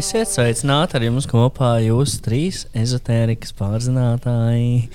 [0.00, 4.88] Esiet sveicināti ar jums kopā jūs trīs ezotērijas pārzinātāji.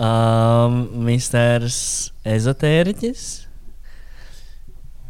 [0.00, 1.78] Um, Misters
[2.24, 3.45] Ezotēriķis.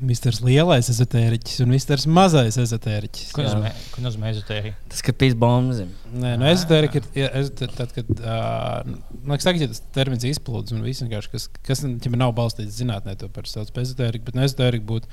[0.05, 3.31] Misters lielais ezotēriķis un Misters mazais ezotēriķis.
[3.33, 4.75] Ko nozīmē, ko nozīmē ezotērija?
[4.93, 5.79] Tas, ka pīs bombas.
[6.13, 8.85] Nē, no ezotērika ir ja, ezotē, tad, kad uh,
[9.25, 13.17] man liekas, ja tas termins izplūdes un viss vienkārši, kas, kas ja nav balstīts zinātnē,
[13.17, 15.09] to par sauc par ezotēriku, bet no ezotērika būtu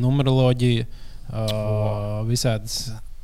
[0.00, 0.88] numeroloģija,
[1.28, 2.80] uh, visādas.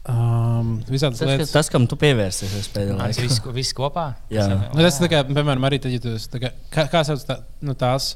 [0.09, 1.51] Um, visādas Tas, lietas.
[1.51, 3.25] ka- tas, kam tu pievērsies pēdējā Tas laikā.
[3.27, 4.07] viss, viss kopā?
[4.33, 4.47] Jā.
[4.73, 7.75] Nu, tas ir tā kā, piemēram, arī tad, ja tu kā, kā sauc tā, nu,
[7.77, 8.15] tās.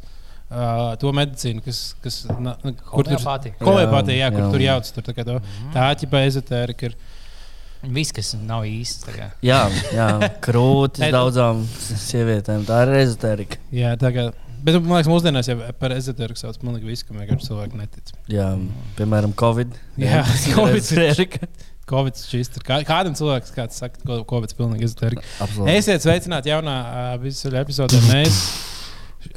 [0.52, 3.54] Uh, to medicīnu, kas, kas na, kur tur Homeopātija?
[3.64, 4.48] Homeopātija, jā, kur Jā.
[4.52, 4.90] tur jauc.
[4.92, 5.38] Tur, tā kā to,
[5.72, 6.96] tā ķipa ezotērika ir.
[7.96, 9.06] Viss, kas nav īsts.
[9.08, 9.30] tā.
[9.42, 9.62] Jā,
[9.96, 10.08] jā
[10.44, 11.64] krūtis daudzām
[12.04, 12.66] sievietēm.
[12.68, 13.58] Tā ir ezotērija.
[13.74, 14.26] Jā, tā kā,
[14.62, 16.60] bet man liekas, mūsdienās jau par ezotēriku sauc.
[16.62, 18.12] Man liekas, viss, kam vienkārši cilvēki netic.
[18.30, 18.50] Jā,
[19.00, 19.72] piemēram, Covid.
[20.04, 20.20] Jā,
[20.52, 20.78] Covid.
[20.78, 21.48] ezotērika.
[21.90, 22.62] Covid šis ir.
[22.68, 25.24] Kā, kādam cilvēkam, kāds saka, ka Covid ir pilnīgi ezotērika.
[25.42, 25.74] Absolūti.
[25.80, 26.76] Esiet sveicināti jaunā
[27.24, 27.98] vizuālajā epizodē.
[28.12, 28.38] Mēs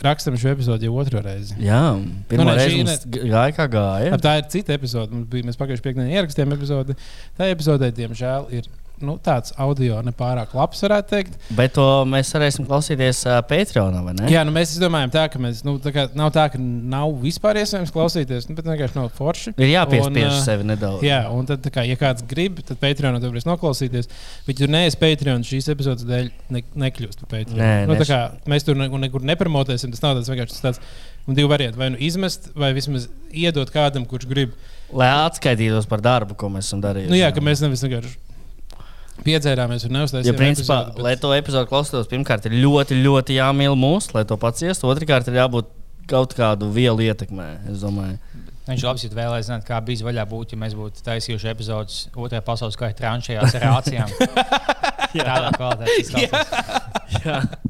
[0.06, 1.56] rakstām šo epizodi jau otro reizi.
[1.62, 1.82] Jā,
[2.30, 4.18] pirmā Nu, reize mums g- gāja kā gāja.
[4.22, 5.24] Tā ir cita epizode.
[5.30, 6.96] Bija, mēs pagājušajā piekdienā ierakstījām epizodi.
[7.38, 8.70] Tā epizodē, diemžēl, ir
[9.04, 11.38] nu, tāds audio nepārāk labs, varētu teikt.
[11.58, 14.30] Bet to mēs varēsim klausīties uh, Patreonā, vai ne?
[14.32, 17.60] Jā, nu, mēs domājam, tā, ka mēs, nu, tā kā, nav tā, ka nav vispār
[17.64, 19.56] iespējams klausīties, nu, bet vienkārši nav forši.
[19.60, 21.04] Ir jāpiespiež Un, ā, sevi nedaudz.
[21.06, 24.12] Jā, un tad, kā, ja kāds grib, tad Patreonā to varēs noklausīties.
[24.48, 27.60] Bet, ja neesi Patreon, šīs epizodes dēļ ne, nekļūst par Patreon.
[27.60, 28.22] Nē, nu, neš- kā,
[28.52, 29.92] mēs tur ne, nekur nepromotēsim.
[29.96, 30.82] Tas nav tāds vienkārši tāds.
[31.26, 31.80] Un divi varianti.
[31.82, 34.52] Vai nu izmest, vai vismaz iedot kādam, kurš grib.
[34.94, 37.10] Lai atskaitītos par darbu, ko mēs esam darījuši.
[37.10, 38.12] Nu, jā, ka mēs nevis vienkārši
[39.26, 40.38] piedzērāmies un Jo, neuztaisījām.
[40.40, 44.38] principā, epizodi, bet- lai to epizodu klausītos, pirmkārt, ir ļoti, ļoti jāmīl mūs, lai to
[44.38, 44.88] pats iestu.
[44.92, 45.66] Otrakārt, ir jābūt
[46.08, 47.50] kaut kādu vielu ietekmē.
[47.72, 48.18] Es domāju,
[48.66, 52.76] Viņš labi vēlēs zināt, kā bija vaļā būt, ja mēs būtu taisījuši epizodus otrajā pasaules
[52.76, 54.10] kara tranšajās rācijām.
[55.16, 56.26] Tādā kvalitātē.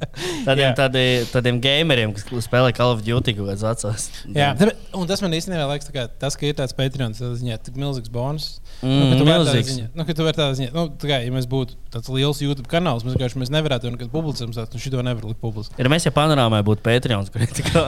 [0.46, 4.06] tādiem, tādiem, tādiem gameriem, kas spēlē Call of Duty kaut kādas vecās.
[4.36, 4.52] Jā,
[4.96, 8.12] un tas man īstenībā liekas, kā, tas, ka ir tāds Patreon, tas ir tik milzīgs
[8.14, 8.60] bonus.
[8.82, 9.70] Mm, nu, milzīgs.
[9.72, 12.42] ziņā- Nu, ka tu vari tādā ziņā, nu, tā kā, ja mēs būtu tāds liels
[12.44, 15.76] YouTube kanāls, mēs vienkārši mēs nevarētu to nekad publicēt, un šito nevar likt publiski.
[15.80, 17.86] Ir mēs jau panorāmā būtu Patreons, kur ir tā kā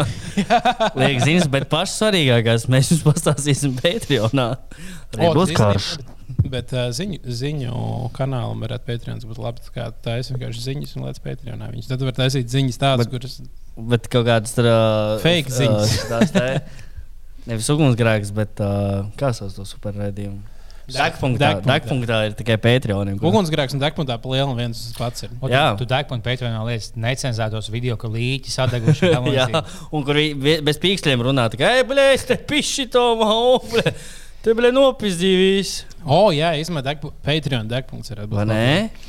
[0.99, 4.49] liekas ziņas, bet pašas svarīgākās mēs jums pastāstīsim Patreonā.
[5.15, 5.89] Arī O, būs karš.
[5.97, 6.15] īstenībā-
[6.45, 7.71] Bet uh, ziņu, ziņu
[8.15, 9.63] kanālam varētu Patreons būt labi.
[9.65, 11.71] tā kā Taisa vienkārši ziņas un lēc Patreonā.
[11.73, 13.39] Viņš tad var taisīt ziņas tādas, Bet- kuras.
[13.77, 15.95] Bet kaut kādas tur uh, Fake ziņas.
[16.11, 16.45] tās tā,
[17.49, 20.39] nevis ugunsgrēks, bet uh, kā sauc to superraidījumu?
[20.87, 21.67] Degpunktā, Degpunktā.
[21.73, 23.17] degpunktā ir tikai Patreoniem.
[23.19, 25.33] kur- Ugunsgrēks un degpunktā pa lielu un viens tas pats ir.
[25.43, 25.73] O, Jā.
[25.75, 29.09] Tu, tu deg man Patreonā lietas necenzētos video, ka līķi sadeguši.
[29.35, 29.49] Jā,
[29.91, 30.15] un kur
[30.63, 33.83] bez pīkstiem runā, kā, ej, blēs, te piši to māmu,
[34.45, 35.71] te blē nopizdījis.
[36.07, 38.21] O, jā, īstenībā degpu- Patreon degpunkts ir.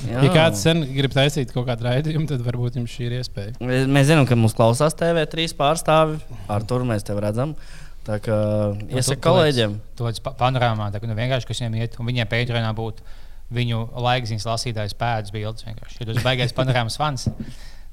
[0.09, 0.23] Jā.
[0.25, 3.55] Ja kāds sen grib taisīt kaut kādu raidījumu, tad varbūt jums šī ir iespēja.
[3.61, 6.19] Mēs, zinām, ka mums klausās TV3 pārstāvi.
[6.49, 7.55] Ar to mēs tevi redzam.
[8.09, 8.37] Tā kā
[8.89, 9.79] iesaka tu- kolēģiem.
[9.97, 13.05] To pa- panorāmā, tā kā nu, vienkārši, kas viņiem iet, un viņiem Patreonā būtu
[13.53, 15.65] viņu laikziņas lasītājs pēdas bildes.
[15.65, 16.01] vienkārši.
[16.01, 17.29] Ja tas baigais panorāmas fans,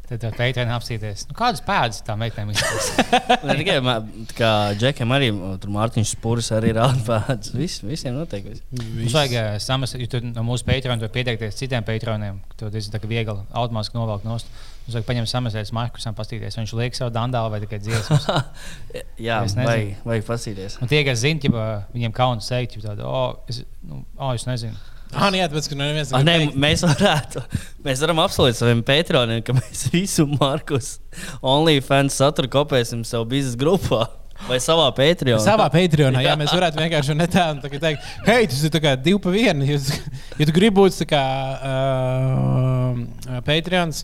[0.09, 1.25] tad ar Patreonā apstīties.
[1.29, 2.91] Nu, kādas pēdas tā meitenēm izskatās?
[3.45, 7.51] Ne tikai tā kā Džekiem, arī tur Mārtiņš Spūris arī rāda pēdas.
[7.55, 8.45] Vis, visiem notiek.
[8.47, 8.63] Viss.
[8.71, 12.71] Mums vajag uh, samas, ja tu no mūsu Patreon var pieteikties citiem Patreoniem, ka to
[12.71, 14.49] ir viegli automātiski novelkt nost.
[14.85, 18.27] Mums vajag paņemt samazēt Markusam, paskatīties, viņš liek savu dandālu vai tikai dziesmas.
[19.27, 20.79] Jā, vajag, vajag pasīties.
[20.81, 21.63] Un tie, kas zina,
[21.95, 24.77] viņiem kauns teikt, ka tādu, oh, es, nu, oh, es nezinu.
[25.13, 27.43] Ah, nē, tāpēc, ka neviens Ah, nē, mēs, varētu,
[27.85, 30.97] mēs varam apsolīt saviem patroniem, ka mēs visu Markus
[31.45, 34.05] OnlyFans saturu kopēsim savā biznesa grupā
[34.49, 35.41] vai savā Patreonā.
[35.43, 39.33] Savā Patreonā, jā, mēs varētu vienkārši ne tā, tā teikt, hei, tas ir divi pa
[39.33, 39.67] vienu.
[39.69, 41.23] Ja tu gribi būt kā
[41.71, 44.03] uh, Patreons,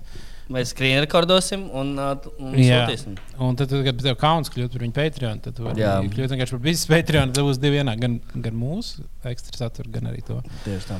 [0.52, 2.12] Mēs screen rekordosim un, uh,
[2.44, 2.82] un Jā.
[2.84, 3.16] sūtīsim.
[3.40, 5.94] un tad, kad tev kauns kļūt par viņu Patreon, tad tu vari Jā.
[6.12, 7.34] kļūt vienkārši par biznesa Patreon.
[7.38, 10.42] Tad būs divi vienā, gan, gan mūsu ekstra satura, gan arī to.
[10.66, 11.00] Tieši tā.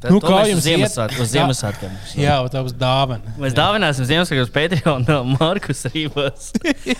[0.00, 0.64] Tad, Nu, kā jums?
[0.64, 1.96] Ziemassvētku, uz Ziemassvētkiem?
[2.22, 3.34] Jā, tā būs dāvana.
[3.42, 5.04] Mēs dāvināsim Ziemassvētku Patreon
[5.36, 6.50] Markus Rībos.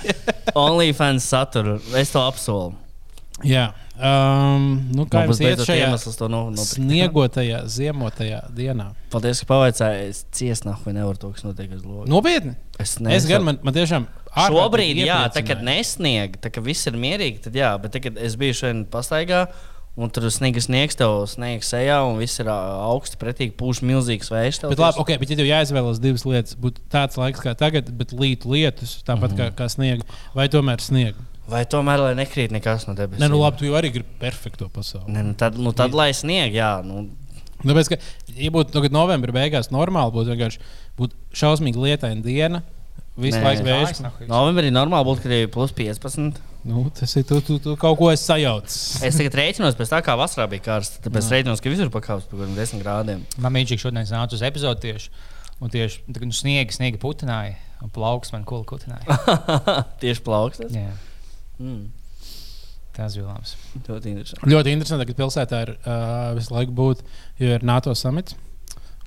[0.67, 1.79] OnlyFans saturu.
[1.97, 2.75] Es to apsolu.
[3.41, 3.71] Jā,
[4.01, 4.67] um,
[4.97, 5.89] nu, kā būs jums iet šajā
[6.19, 6.77] to no, nopirkt.
[6.79, 8.91] sniegotajā, ziemotajā dienā?
[9.13, 10.07] Paldies, ka pavaicāji.
[10.11, 12.11] Es ciesnahu vai nevaru to, kas notiek uz logs.
[12.11, 12.57] Nopietni!
[12.81, 14.07] Es, Es gan man, man tiešām.
[14.31, 18.39] Šobrīd, jā, tā kad nesnieg, tā kā viss ir mierīgi, tad jā, bet tagad es
[18.41, 19.49] biju šodien pastaigā.
[20.01, 22.57] Un tur sniegs, sniegs tev sniegs sejā, un viss ir ā,
[22.87, 24.61] augsts, pretīgi pūš milzīgs vējš.
[24.71, 28.15] Bet, labi, okay, bet ja tev jāizvēlas divas lietas, būtu tāds laiks kā tagad, bet
[28.15, 29.51] līt lietus, tāpat mm -hmm.
[29.51, 31.19] kā, kā sniega, vai tomēr sniega.
[31.51, 33.23] Vai tomēr, lai nekrīt nekas no debesīm?
[33.23, 35.11] Nē, nu labi, tu jau arī gribi perfekto pasauli.
[35.15, 36.77] Ne, nu tad, nu, tad lai snieg, jā.
[36.87, 37.09] Nu,
[37.61, 37.97] Tāpēc, ka,
[38.39, 40.63] ja būtu tagad novembrī beigās normāli, būtu vienkārši
[41.01, 42.63] būt šausmīgi lietaina diena.
[43.21, 43.43] Visu Nē.
[43.45, 43.99] laiku vējš.
[44.31, 46.39] novembrī normāli būtu, kad ir plus 15.
[46.71, 48.79] Nu, tas ir tu, tu, tu kaut ko esi sajaucis.
[49.05, 51.03] Es tagad rēķinos pēc tā, kā vasarā bija karsts.
[51.05, 53.27] Tāpēc es rēķinos, ka visur pakāpst par kaut kādiem 10 grādiem.
[53.41, 55.13] Man mīļāk šodien nāca uz epizodi tieši.
[55.61, 59.19] Un tieši nu, sniega, sniega putināja, un plauks man kula kutināja.
[60.01, 60.73] Tieši plaukstas.
[60.73, 60.95] Jā,
[61.61, 61.91] Mm,
[62.97, 63.57] tas bija labs.
[63.87, 64.53] ļoti interesanti.
[64.53, 67.05] Ļoti interesanti, ka pilsētā ir uh, visu laiku būt,
[67.41, 68.37] jo ir NATO samits.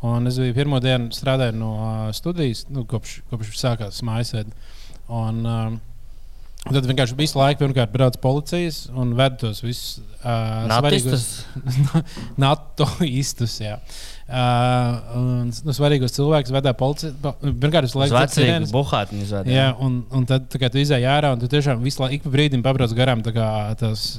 [0.03, 4.55] Un es biju pirmo dienu strādāju no uh, studijas, nu, kopš, kopš sākās mājas sēde.
[6.63, 11.25] Un, Tad vienkārši visu laiku pirmkārt brauc policijas un ved tos visus uh, Natistus.
[12.43, 13.57] NATO īstus.
[13.59, 13.77] Jā.
[14.23, 17.11] Uh, un, nu, svarīgos cilvēkus vedā policija.
[17.43, 18.71] Pirmkārt, dzird Vecīgi, sirēnas.
[18.73, 19.51] buhātiņi izvēlēt.
[19.51, 22.23] Jā, un, un tad, tā kā tu izēji ārā, un tu tiešām visu laiku ik
[22.29, 23.49] pa brīdim pabrauc garām tā kā
[23.83, 24.13] tās.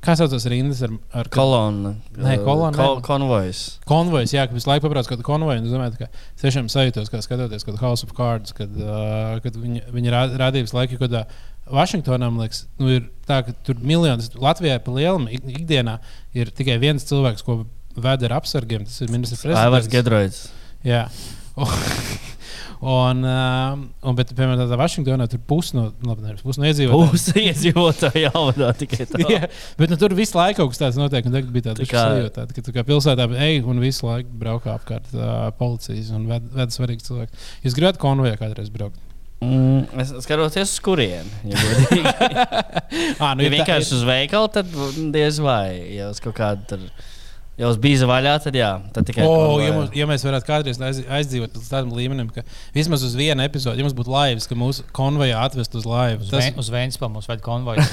[0.00, 1.90] Kā sauc tas rindas ar, ar Kolona.
[2.16, 3.02] Nē, kolona, Ko, nē.
[3.04, 3.58] konvojs.
[3.88, 4.30] konvoju?
[4.32, 5.60] Jā, ka visu laiku pabrauc kādu konvoju.
[5.60, 6.08] Es domāju, ka
[6.40, 10.30] tiešām sajūtos, kā skatoties kaut kādu House of Cards, kad, uh, kad viņi, viņi rā-
[10.40, 11.36] rādīja visu laiku, kad uh,
[11.74, 15.98] Vašingtonā man liekas, nu, ir tā, ka tur miljonus Latvijā pa lielam ik, ikdienā
[16.36, 17.62] ir tikai viens cilvēks, ko
[17.96, 18.86] veda ar apsargiem.
[18.88, 19.94] Tas ir ministrs Aivars prezidents.
[19.94, 20.42] Gedroids.
[20.86, 21.06] Jā.
[22.80, 27.10] Un, um, un, bet, piemēram, tādā Vašingtonā tur pusi no, labi, nevis pusi no iedzīvotājiem.
[27.12, 29.20] Pusi iedzīvotāji jāvadā tikai tā.
[29.34, 31.28] Jā, bet nu, tur visu laiku kaut kas tāds notiek.
[31.28, 34.78] un Tagad bija tāda Tā sajūta, ka tu kā pilsētā ej un visu laiku braukā
[34.78, 37.44] apkārt uh, policijas un ved, ved svarīgi cilvēki.
[37.66, 39.09] Jūs gribat konvojā kādreiz braukt?
[39.40, 41.30] Mm, es skatoties uz kurieni.
[41.48, 42.02] Ja, godīgi.
[43.22, 44.68] Ah, ja vienkārši uz veikalu, tad
[45.14, 45.94] diez vai.
[45.94, 46.82] Ja uz kaut kādu tur.
[47.60, 48.70] Ja uz bīza vaļā, tad jā.
[48.94, 52.44] Tad tikai O, ja, mums, ja mēs varētu kādreiz aiz, aizdzīvot līdz tādam līmenim, ka
[52.72, 56.32] vismaz uz vienu epizodi, ja mums būtu laivas, ka mūsu konvojā atvest uz laivu, Uz,
[56.32, 57.84] tas Ven, uz Vēnspilsnu mums vajag konvoju.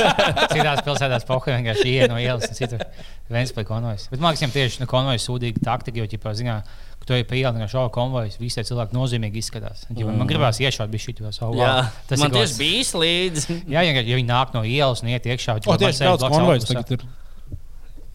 [0.54, 2.86] Citās pilsētās pohuļ vienkārši ienāca no ielas un citur.
[3.34, 4.06] Vēnspilsnu konvojs.
[4.14, 6.60] Bet viņiem tieši nu, konvoja sūdīga taktika, jo, ķipā, zinā,
[7.06, 9.86] ka tu ej pa ielu, kā šāda konvojas, visi cilvēki nozīmīgi izskatās.
[9.94, 13.60] Ja man gribās iešaut bija šī tā, wow, tas man ir tieši bija līdzi.
[13.76, 16.98] Jā, ja, ja viņi nāk no ielas un iet iekšā, o, tieši tāds konvojs tagad
[16.98, 17.06] ir.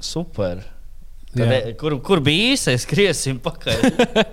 [0.01, 0.65] Super.
[1.31, 1.57] Tad, Jā.
[1.69, 2.73] e, kur, kur bija īsi?
[2.75, 3.85] Es skriesim pakaļ.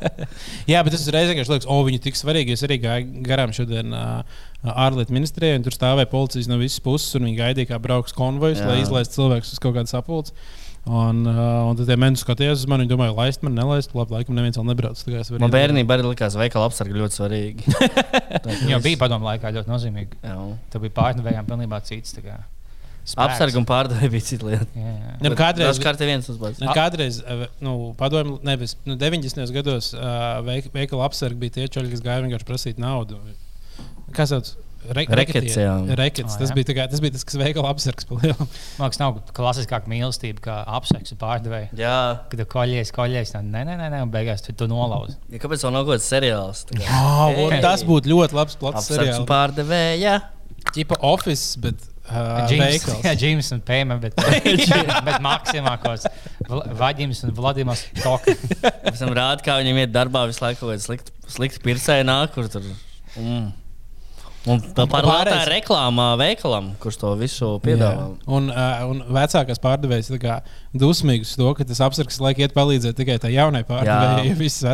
[0.73, 2.57] Jā, bet tas uzreiz vienkārši liekas, o, viņi tik svarīgi.
[2.59, 4.41] Es arī gāju garām šodien uh,
[4.75, 8.65] ārlietu ministrijai, un tur stāvēja policijas no visas puses, un viņi gaidīja, kā brauks konvojs,
[8.67, 10.35] lai izlaistu cilvēkus uz kaut kādas sapulces.
[10.89, 13.93] Un, uh, un tad tie mēneši skatījās uz mani, un domāju, laist man, nelaist.
[13.97, 15.01] Labi, laikam neviens vēl nebrauc.
[15.05, 17.75] tā Man bērnībā arī likās, ka veikala apsarga ļoti svarīga.
[18.71, 20.21] Jā, bija padomu laikā ļoti nozīmīgi.
[20.25, 20.37] Jā.
[20.73, 22.17] Tur bija pārnevējām pilnībā cits.
[22.17, 22.39] tā.
[23.25, 24.69] Apsarga un pārdevēja bija cita lieta.
[24.77, 25.13] Jā, jā.
[25.25, 26.61] Ne, kādreiz, Tas ir viens uzbūvēts.
[26.77, 29.45] kādreiz uh, nu, padomju, nevis nu, 90.
[29.57, 33.21] gados uh, veik, veikala apsargi bija tie čaļi, kas gāja vienkārši prasīt naudu.
[34.17, 34.53] Kas sauc?
[34.89, 35.73] Re, Rekets, jā.
[35.99, 36.55] Rekets, Ah, tas, jā.
[36.57, 38.07] bija kā, tas bija tas, kas veikala apsargs.
[38.09, 40.55] Man liekas, nav klasiskāka mīlestība kā
[41.13, 41.69] un pārdevēja.
[41.77, 41.97] Jā,
[42.31, 45.19] Kad tu koļies, koļies, nē, nē, nē, nē un beigās tu to nolauzi.
[45.35, 46.65] ja kāpēc vēl nav kaut kāds seriāls?
[46.79, 47.61] Oh, Ei.
[47.65, 49.29] tas būtu ļoti labs plats Apsargs seriāls.
[49.29, 50.17] pārdevēja.
[50.73, 51.75] Tipa office, bet
[52.09, 53.03] uh, Džims, veikals.
[53.11, 56.07] jā, Džims un Pēma, bet, bet maksimākos
[56.49, 58.33] Vaģims un Vladimirs Toka.
[58.89, 62.33] Pēc tam rāda, kā viņam iet darbā visu laiku kaut kāda slikta, slikta pircēja nāk,
[62.39, 62.65] kur tur.
[63.19, 63.51] Mm.
[64.49, 68.07] Un tā tā pārējais- ir reklāmā veikalam, kurš to visu piedāvā.
[68.09, 68.29] Jā.
[68.39, 70.17] Un, uh, un vecākais pārdevējs ir
[70.75, 74.31] dusmīgs to, ka tas apsargs laika iet palīdzēt tikai tai jaunai pārdevējai.
[74.31, 74.65] Ja viss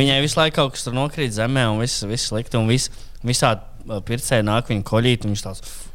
[0.00, 2.58] viņai visu laiku kaut kas tur nokrīt zemē, un viss viss slikti.
[2.58, 2.90] Un vis,
[3.26, 3.62] visādi
[4.08, 5.62] pircēji nāk viņa koļīt, un viņš tāds.
[5.64, 5.88] Uh,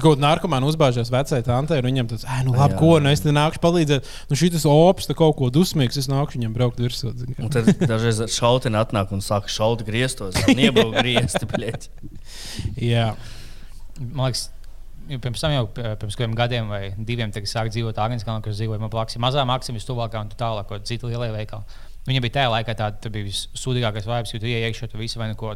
[0.00, 2.80] Kaut kā narkomāni uzbāžās vecai tantei, un viņam tas, ah, nu labi, Jā.
[2.80, 4.08] ko, nu es te nākšu palīdzēt.
[4.30, 7.12] Nu šis ops, te kaut ko dusmīgs, es nākšu viņam braukt virsū.
[7.38, 10.34] un tad dažreiz šauteņi atnāk un sāk šaut griestos.
[10.50, 11.46] Un iebraukt griezti.
[11.52, 11.88] bļeķ.
[12.82, 13.12] Jā,
[13.96, 14.50] Man liekas,
[15.08, 18.92] jau pirms tam jau pirms kādiem gadiem vai diviem sāk dzīvot Agnēskalnā, kur dzīvoja man
[18.92, 19.16] blakus.
[19.16, 21.64] ir Mazā maksimā, stuvākā un tā tālāk, kaut cita liela veikala.
[22.06, 25.18] Viņa bija tajā laikā tāda, tā bija vissūdīgākais vibes, jo tu ienāc iekšā, tu visi
[25.18, 25.54] vai nu ko,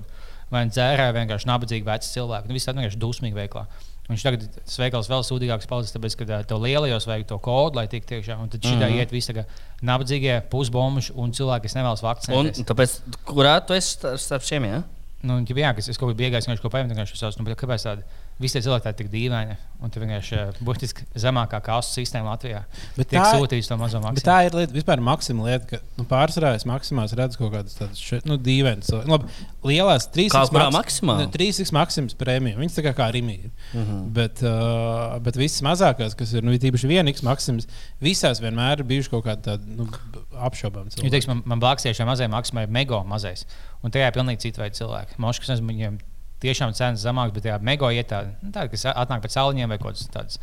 [0.50, 2.48] vai nu dzērā, vienkārši nabadzīgi veci cilvēki.
[2.48, 3.66] Nu, viss tāds vienkārši dusmīgi veiklā.
[4.10, 7.76] Un Viņš tagad tas veikals vēl sūdīgāks palicis, tāpēc, ka tev lielajos vajag to kodu,
[7.78, 8.40] lai tiktu iekšā.
[8.42, 8.98] Un tad šī tā Mhm.
[8.98, 9.44] iet visi tā kā
[9.86, 12.64] nabadzīgie, pusbombuši un cilvēki, kas nevēlas Un vakcinēties.
[12.66, 14.64] tāpēc, kurā tu esi sta- starp šiem?
[14.66, 14.82] Ja?
[15.22, 17.38] Nu, un, jā, kas es kaut ko biju iegājis, viņš kaut ko paņēma, viņš savus,
[17.38, 18.02] nu, bet kāpēc tādi
[18.40, 22.62] visi cilvēki tādi tik dīvaini un tu vienkārši ā, burtiski zemākā kastu sistēma Latvijā
[22.96, 24.26] bet tiek tā, sūtīts to mazo bet maksājumu.
[24.26, 28.00] tā ir lieta, vispār maksima lieta, ka nu, pārsvarā es maksimās redzu kaut kādas tādas
[28.00, 28.90] še- nu, dīvainas.
[28.90, 29.12] cilvēki.
[29.14, 29.30] Labi,
[29.70, 31.16] lielās trīs Kā kurā maksimā?
[31.32, 32.58] Trīs X maksimas prēmija.
[32.60, 33.50] Viņas tā kā, kā Rimī ir.
[33.72, 34.02] Mhm.
[34.16, 37.68] Bet, uh, bet visas mazākās, kas ir nu, tīpaši vienīgs maksims,
[38.02, 39.88] visās vienmēr ir bijušas kaut kāda tāda nu,
[40.36, 40.92] apšaubāma.
[40.96, 43.44] Jo, teiksim, man, man blakus šiem mazajiem maksimām ir mega mazais.
[43.82, 45.16] Un tajā ir pilnīgi cita veida cilvēki.
[45.20, 46.00] Moškas, nezinu, viņiem
[46.42, 49.92] tiešām cenas zemākas, bet tajā mega ietā, nu, tā, kas atnāk pēc cēliņiem vai kaut
[49.92, 50.40] kādas tādas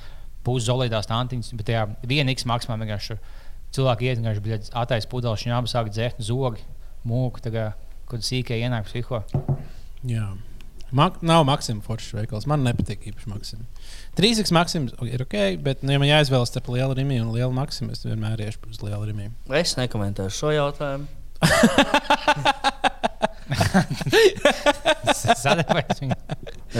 [0.47, 3.17] puszolīdās tantiņas, bet tajā viena X maksimā vienkārši
[3.75, 6.63] cilvēki iet vienkārši attaisno pudeles, viņa abas sāk dzert zogi,
[7.07, 9.23] mūku, tagad, kad sīkā ienāk psiho.
[10.07, 10.29] Jā.
[10.95, 12.45] Mak nav Maksims foršs veikals.
[12.47, 13.89] Man nepatīk īpaši Maksims.
[14.15, 17.91] Trīsīgs Maksims ir ok, bet, nu, ja man jāizvēlas starp lielu rīmu un lielu Maksimu,
[17.91, 19.33] es vienmēr iešu uz lielu rīmu.
[19.59, 21.16] Es nekomentēšu šo jautājumu.
[25.37, 26.15] Sadarbēs viņu.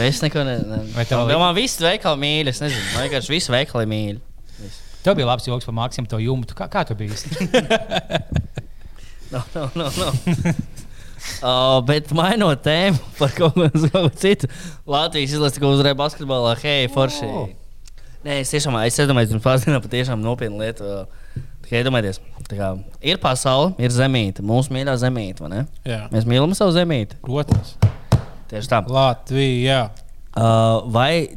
[0.04, 0.92] Es neko nedomāju.
[0.96, 2.50] Vai tev li- man viss veikali mīl.
[2.52, 4.16] Es nezinu, man vienkārši visu veikali mīl.
[5.04, 6.52] Tev bija labs joks par Maksimu, to jumtu.
[6.58, 7.16] Kā, kā tu biji?
[9.28, 10.06] No, no, no, no.
[11.44, 14.48] Uh, bet mainot tēmu par kaut ko, ko citu,
[14.88, 17.28] Latvijas izlase, ko uzvarēja basketbolā, hei, forši.
[17.28, 17.42] O.
[18.24, 21.04] Nē, es tiešām es iedomājos, ka Falksteinā patiešām nopietna lieta.
[21.04, 21.44] uh,
[21.76, 22.72] iedomājieties, kā
[23.04, 25.46] ir pasaule, ir zemīte, mūsu mīļā zemīte.
[26.14, 27.20] Mēs mīlam savu zemīti.
[27.22, 27.76] protams.
[28.48, 28.82] Tieši tā.
[28.88, 29.90] Latvija.
[30.38, 31.28] Uh, vai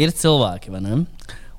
[0.00, 1.02] ir cilvēki, vai ne?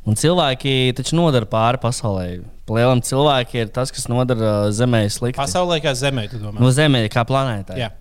[0.05, 2.25] Un cilvēki taču nodara pāri pasaulē.
[2.69, 5.37] Lielam cilvēkiem ir tas, kas nodara zemē slikti.
[5.37, 6.59] Pasaulē kā zemē, tu domā?
[6.61, 7.77] No Zemes kā planētā.
[7.77, 7.91] Jā.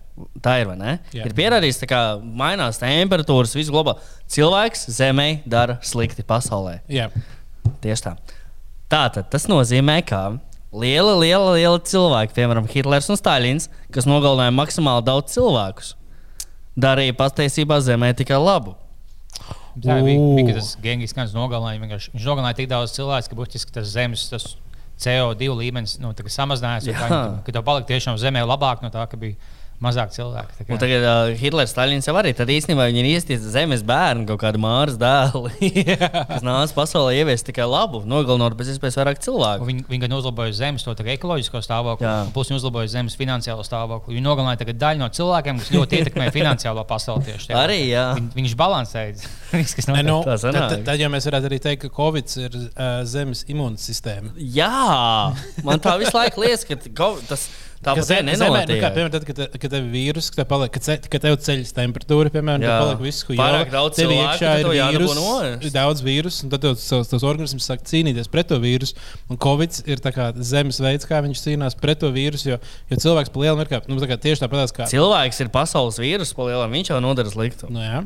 [0.41, 0.69] Tā ir.
[0.69, 0.93] vai ne?
[1.13, 1.25] Jā.
[1.27, 3.99] Ir pierādīts, ka mainās temperatūras, viss globāli.
[4.31, 6.79] Cilvēks Zemē dara slikti pasaulē.
[6.89, 7.09] Jā.
[7.83, 8.15] Tieši tā.
[8.91, 10.19] Tātad tas nozīmē, ka
[10.75, 15.93] liela, liela, liela cilvēka, piemēram, Hitlers un Stalins, kas nogalināja maksimāli daudz cilvēkus,
[16.77, 18.75] darīja patiesībā Zemē tikai labu.
[19.81, 21.81] Tā bija, bija tas Gengis Kans nogalināja.
[21.81, 24.55] vienkārši- Viņš nogalināja tik daudz cilvēku, ka būtiski tas zemes tas
[24.97, 26.87] CO2 līmenis nu, samazinājās.
[26.87, 26.99] un Jā.
[26.99, 29.35] tā viņi- Ka tev palika tiešām zemē labāk no tā, ka bija
[29.85, 30.55] mazāk cilvēku.
[30.59, 33.83] Tā kā- Un tagad uh, Hitlers, Stalins jau arī tad īstenībā viņi ir iestīti zemes
[33.87, 35.85] bērni, kaut kādi māras dēli,
[36.33, 39.67] kas nāca pasaulē ieviest tikai labu, nogalinot pēc iespējas vairāk Un cilvēku.
[39.69, 43.63] Viņi, viņi gan uzlaboja zemes to tā ekoloģisko stāvokli, un plus viņi uzlaboja zemes finansiālo
[43.67, 44.17] stāvokli.
[44.17, 47.29] Viņi nogalināja tagad daļu no cilvēkiem, kas ļoti ietekmē finansiālo pasauli.
[47.29, 47.61] Tieši tajā.
[47.63, 48.05] Arī, jā.
[48.19, 49.15] Viņ, viņš balansēja.
[49.55, 53.03] Ne, nu, Tā tad, tad, tad jau mēs varētu arī teikt, ka Covid ir uh,
[53.07, 54.33] zemes imūnsistēma.
[54.35, 54.71] Jā,
[55.63, 56.75] man tā visu laiku liekas, ka
[57.29, 57.45] tas
[57.85, 58.79] tāpat zem- zemē, nu, nenotiek.
[58.81, 61.71] kā, piemēram, tad, kad, kad tev ir vīrus, kad paliek, kad, ce, kad tev ceļas
[61.77, 65.15] temperatūra, piemēram, tad paliek viss, ko Pārāk daudz tev cilvēku, iekšā ir tev jādabū vīrus,
[65.21, 65.63] noēst.
[65.69, 68.93] ir daudz vīrusu, un tad tev savs- tavs organisms sāk cīnīties pret to vīrusu.
[69.29, 72.95] Un Covid ir tā kā zemes veids, kā viņš cīnās pret to vīrusu, jo, jo
[72.97, 74.89] cilvēks pa lielam ir kā, nu, tā kā tieši tāpat kā.
[74.89, 77.69] Cilvēks ir pasaules vīrus, palielam, viņš jau nodara sliktu.
[77.69, 78.05] Nu, jā.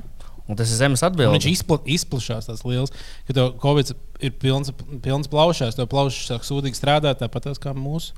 [0.50, 1.38] Un tas ir zemes atbildība.
[1.38, 2.90] viņš izpla, izplatās tāds liels,
[3.28, 4.72] ka tev Covid ir pilns,
[5.04, 8.14] pilns plaušās, tev plaušas sāk sūdīgi strādāt, tāpat kā mūsu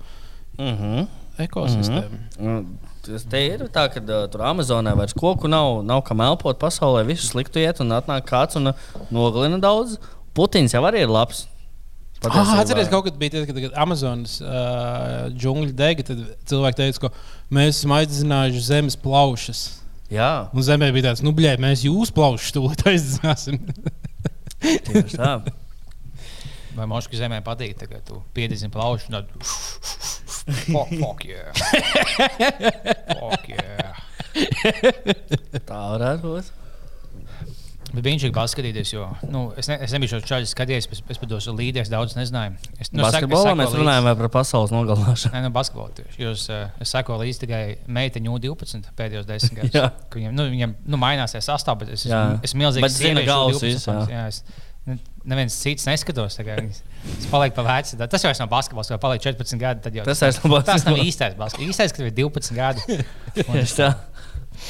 [0.58, 1.08] Uh -huh.
[1.39, 2.23] Ekosistēma.
[2.39, 2.63] Un
[3.01, 7.01] Tas te ir tā, ka uh, tur Amazonē vairs koku nav, nav kam elpot pasaulē.
[7.07, 8.69] Visu sliktu iet un atnāk kāds un
[9.09, 9.95] nogalina daudz.
[10.38, 11.47] Putins jau arī ir labs.
[12.21, 16.19] Ah, atcerieties, kaut kad bija, tad, kad, kad Amazonas uh, džungļi dega, tad
[16.51, 17.09] cilvēki teica, ka
[17.57, 19.63] mēs esam aizzinājuši zemes plaušas.
[20.11, 23.57] Jā, Un zemē bija tāds, nu, blē, mēs jūsu plaušas tūlīt aizzināsim.
[24.61, 25.33] tieši tā.
[26.77, 29.09] Vai Moškas zemē patīk, tagad tu piedzīvi plaušu.
[29.09, 29.33] un Tad...
[30.41, 31.53] Fuck, fuck, yeah.
[33.19, 34.01] fuck, yeah.
[35.67, 36.57] Tā varētu būt.
[37.91, 41.19] Bet viņš ir paskatīties, jo nu, es, ne, es nebiju šādu čaļu skatījies, es, es
[41.19, 42.55] par tos līderus daudz nezināju.
[42.79, 45.33] Es, Nu, Basketbolā mēs runājam vai par pasaules nogalināšanu.
[45.36, 46.17] Nē, no basketbola tieši.
[46.24, 50.75] Jo es, eh, es sekoju līdzi tikai meiteņu 12 pēdējos desmit ka Viņiem, nu, viņiem
[50.88, 52.21] nu, mainās tie sastāvdaļas, bet es Jā.
[52.31, 52.88] esmu, esmu milzīgs.
[52.88, 55.00] Bet zina sieviešu galvas 12 ne-
[55.31, 56.39] Neviens cits neskatos.
[56.41, 59.81] Es palieku pa tad- Tas jau nav basketbols, jau paliek 14 gadi.
[59.86, 61.69] tad Jau, Tas vairs nav tas nav īstais basketbols.
[61.69, 63.03] Īstais, kad ir 12 gadi.
[63.50, 63.62] Un.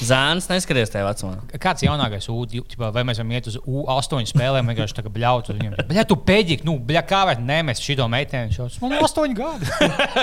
[0.01, 1.39] Zēns neskaties tajā vecumā.
[1.59, 2.61] Kāds jaunākais U2,
[2.93, 5.73] vai mēs varam iet uz U8 spēlēm, vienkārši tā kā bļaut uz viņiem?
[5.89, 8.53] Bļa, tu pēdīgi, nu, bļa, kā var nemest šito meiteni?
[8.55, 8.77] Šos.
[8.83, 9.67] Man ir 8 gadi.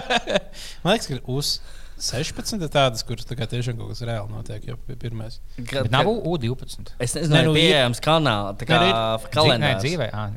[0.85, 1.51] Man liekas, ka uz
[1.99, 4.67] 16 ir tādas, kuras tā tiešām kaut kas reāli notiek.
[4.69, 6.93] Kad, Bet nav U12.
[7.03, 8.93] Es nezinu, Nē, vai nu, ir pieejams kanāla, tā kā Nē,
[9.35, 9.83] kalendārs.
[9.83, 10.09] dzīvē.
[10.15, 10.29] Ā,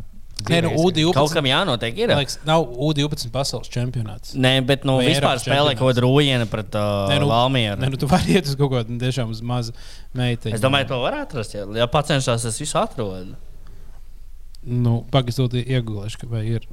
[0.41, 1.35] Nē, nu, dzīvē Kaut U12.
[1.37, 1.99] kam jānotiek.
[2.01, 2.13] Ir.
[2.17, 4.33] Liekas, nav U12 pasaules čempionāts.
[4.33, 7.77] Nē, bet nu, Vai vispār spēlē kaut kāda rūjiena pret uh, Nē, nu, Valmieru.
[7.81, 9.75] Nē, nu, tu vari iet uz kaut kādu tiešām uz mazu
[10.17, 10.55] meiteni.
[10.57, 11.53] Es domāju, to var atrast.
[11.57, 13.37] Ja, ja pacenšos, es visu atrodu.
[14.61, 16.67] nu, pagaidot, iegulēšu, ka vai ir.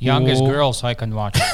[0.00, 1.38] Youngest U- girls I can watch.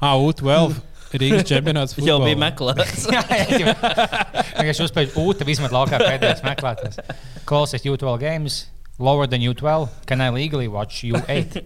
[0.00, 0.74] Ah, U12.
[1.20, 1.92] Rīgas čempionāts.
[2.00, 3.02] Jau bija meklēts.
[3.10, 6.96] Vienkārši uzspēlēt ūtu, vismaz laukā pēdējais meklētājs.
[7.44, 8.60] Closest U12 games.
[9.00, 9.88] Lower than U12.
[10.06, 11.60] Can I legally watch U8?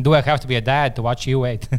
[0.00, 1.68] Do I have to be a dad to watch U8?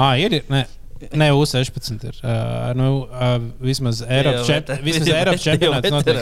[0.00, 0.32] Ah, ir.
[0.32, 0.64] ir ne.
[1.12, 2.16] Nē, U16 ir.
[2.22, 6.20] Uh, nu, uh, vismaz Eiropas, čempionāts notiek.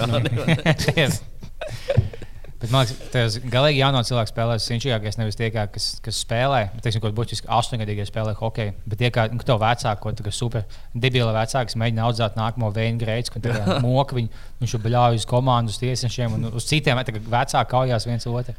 [2.58, 6.64] Bet man liekas, tas galīgi jauno cilvēku spēlēs inčīgākais nevis tie, kā, kas, kas spēlē.
[6.82, 10.64] Teiksim, kaut būtiski astoņgadīgie spēlē hokeju, bet tie, kā nu, to vecāko, tā kā super
[10.90, 13.46] debila vecāks, mēģina audzēt nākamo veinu greidu, kad
[13.84, 17.70] moka viņu, viņš jau bļauj uz komandu, uz tiesnešiem un uz citiem, tā kā vecāki
[17.70, 18.56] kaujās viens otru.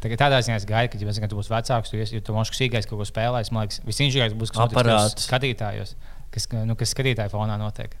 [0.00, 2.34] Tagad tādā ziņā es gaidu, ka, ja mēs, tu būsi vecāks, tu, esi, ja tu
[2.34, 5.94] mošs sīkais kaut ko spēlēs, man liekas, visinžīgākais būs, kas tajos skatītājos,
[6.34, 7.94] kas, nu, kas skatītāju fonā notiek.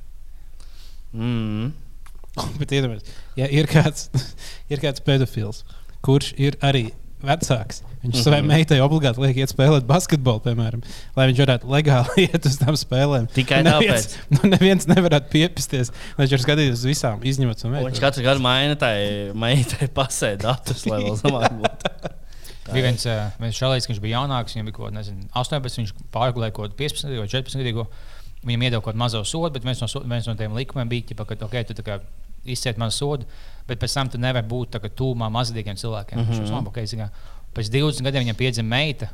[1.12, 1.70] Mm.
[2.60, 4.08] Bet iedomājieties, ja ir kāds,
[4.72, 5.64] ir kāds pedofils,
[6.04, 7.82] kurš ir arī vecāks.
[8.00, 8.24] Viņš mm -hmm.
[8.24, 10.80] savai meitai obligāti liek iet spēlēt basketbolu, piemēram,
[11.16, 13.26] lai viņš varētu legāli iet uz tām spēlēm.
[13.34, 14.38] Tikai neviens, tāpēc.
[14.38, 18.24] nu, neviens nevarētu piepisties, lai viņš var skatīties uz visām, izņemot no Un Viņš katru
[18.24, 18.96] gadu maina tai
[19.34, 22.16] meitai pasē datus, lai vēl zamāk būtu.
[22.70, 23.04] Bija viens,
[23.40, 26.70] viens šalīts, ka viņš bija jaunāks, viņam bija kaut kāds, nezinu, 18, viņš pārgulēja kaut
[26.70, 27.86] kādu 15 vai 14 gadu.
[28.46, 31.36] Viņam kādu mazo sodu, bet viens no, so- viens no tiem likumiem bija, ķipa, ka,
[31.44, 31.84] ok, tu
[32.48, 33.26] izciet mazu sodu,
[33.68, 36.18] bet pēc tam tu nevari būt tūmā mazgadīgiem cilvēkiem.
[36.18, 36.48] Mm -hmm.
[36.48, 37.10] Jau okay, zina,
[37.54, 39.10] pēc 20 gadiem viņam piedzima meita.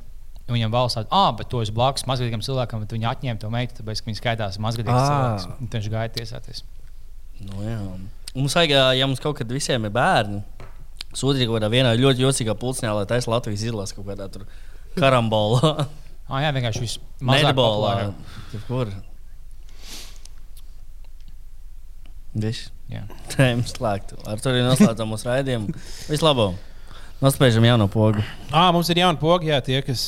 [0.46, 3.74] Viņam valsts tāda, ah, bet to es blakus mazgadīgam cilvēkam, bet viņi atņēma to meitu,
[3.82, 5.08] tāpēc, ka viņi skaitās mazgadīgs Ā.
[5.10, 5.70] cilvēks.
[5.72, 6.62] Viņš gāja tiesāties.
[7.40, 7.80] Nu, jā.
[8.34, 10.42] Mums vajag, ja mums kaut kad visiem ir bērni,
[11.12, 14.30] sūtīt kaut kādā vienā ļoti jocīgā pulcņā, lai taisa Latvijas izlase kaut kādā
[14.94, 15.86] karambolā,
[16.26, 18.12] Ah, jā, vienkārši viss nedbolā.
[18.66, 18.90] Kur?
[22.36, 22.68] Viss.
[22.92, 23.02] Jā.
[23.32, 24.18] Tēma slēgta.
[24.28, 25.72] Ar to arī noslēdzam mūsu raidījumu.
[26.10, 26.58] Vislabāk!
[27.24, 28.20] Nospēžam jauno pogu.
[28.52, 30.02] À, mums ir jauna poga, jā, tie, kas.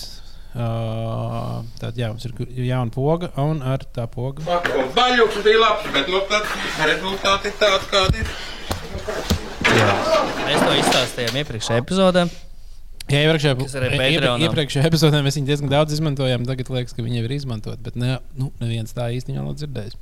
[0.52, 2.34] Uh, tad, jā, mums ir
[2.68, 4.44] jauna poga, un ar tā poga.
[4.44, 6.44] Baļķis bija labs, bet nu, tad
[6.88, 8.30] rezultāti tādi, kādi ir.
[10.48, 12.26] Mēs to izstāstījām iepriekšējā epizodē.
[13.08, 14.48] Jā, iepriekšējā, ieprie- Patreonā.
[14.48, 16.44] iepriekšējā epizodē mēs viņu diezgan daudz izmantojām.
[16.48, 19.96] Tagad liekas, ka viņi jau ir izmantoti, bet ne, nu, neviens tā īsti nav dzirdējis.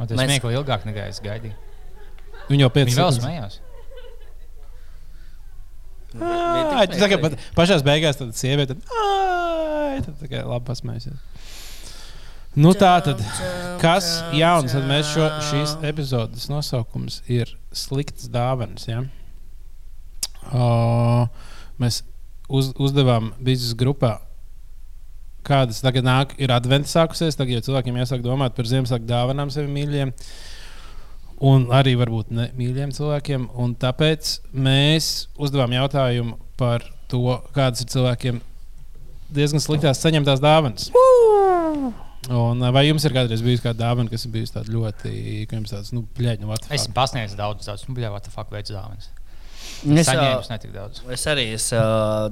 [0.00, 1.54] Un tas Mēs- smieklīgi ilgāk nekā es gaidīju.
[2.48, 3.58] Viņi jau pēc sekundes- smējās.
[6.12, 8.76] Ā, tu saki, pat pašā beigās tad sieviete.
[8.92, 11.20] Ai, tad tā kā labi pasmējusies.
[12.54, 13.22] Nu, tā tad,
[13.80, 18.84] kas jauns, tad mēs šo, šīs epizodes nosaukums ir sliktas dāvanas.
[18.90, 19.04] Ja?
[20.50, 21.26] O,
[21.80, 22.02] mēs
[22.50, 24.12] uz, uzdevām biznesa grupā,
[25.46, 29.70] kādas tagad nāk, ir advents sākusies, tagad jau cilvēkiem jāsāk domāt par Ziemassvētku dāvanām sevi
[29.72, 30.14] mīļiem.
[31.42, 33.48] Un arī varbūt ne mīļiem cilvēkiem.
[33.58, 35.08] Un tāpēc mēs
[35.42, 38.38] uzdevām jautājumu par to, kādas ir cilvēkiem
[39.34, 40.92] diezgan sliktās saņemtās dāvanas.
[42.30, 45.10] Un, vai jums ir kādreiz bijusi kāda dāvana, kas ir bijusi tāda ļoti,
[45.50, 48.70] ka jums tāds, nu, plēķis, nu, Es esmu pasniedzis daudz, daudz, nu, the fuck, veids
[48.70, 49.10] dāvanas.
[51.12, 51.68] Es, es arī es,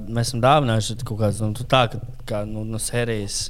[0.07, 3.49] mēs esam dāvinājuši kaut kādas nu, tā, ka, kā nu, no sērijas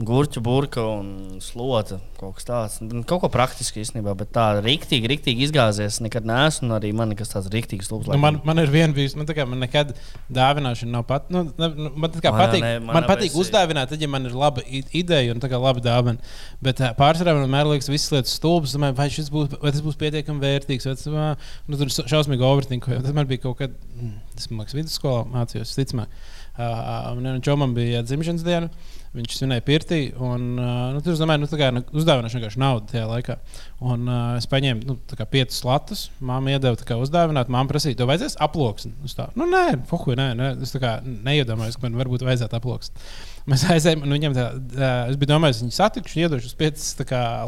[0.00, 1.98] gurķu burka un slota.
[2.16, 5.98] Kaut kas tāds Nu, kaut ko praktiski īstenībā, bet tā rīktīgi, rīktīgi izgāzies.
[6.04, 8.08] Nekad neesmu, arī man nekas tāds rīktīgs lūps.
[8.10, 9.92] Nu, man, man ir viena bijusi, man, tā kā, man nekad
[10.32, 11.28] dāvināšana nav pat.
[11.34, 14.26] Nu, ne, nu, man kā Man patīk, ne- man man patīk uzdāvināt, tad, ja man
[14.28, 16.32] ir laba ideja un laba dāvana.
[16.64, 18.74] Bet pārsvarā man vienmēr liekas, visas lietas stulbas.
[18.76, 23.02] Domāju, vai, būs, vai tas būs pietiekami vērtīgs, vai tas nu, tur šausmīgi overthinkoju.
[23.04, 26.22] Tas man bija kaut kad, mm, tas man liekas, vidusskolā mācījos, ticamāk.
[26.52, 28.68] Uh, un Čomam bija dzimšanas diena.
[29.12, 33.36] Viņš svinēja pirtī, un nu, tur, domāju, nu, kā nu, uzdāvināšu vienkārši naudu tajā laikā.
[33.84, 34.96] Un uh, es paņēmu nu,
[35.34, 38.94] piecus latus, māmu iedeva tā kā uzdāvināt, māmu prasīja, to vajadzēs aploksni.
[39.36, 40.48] Nu, nē, fuku, nē, nē.
[40.64, 43.04] Es kā neiedomājos, ka man varbūt vajadzētu aploksni.
[43.50, 46.92] Mēs aizējām, un viņam tā, tā, es domājis, viņu satikšu, iedošu uz piecas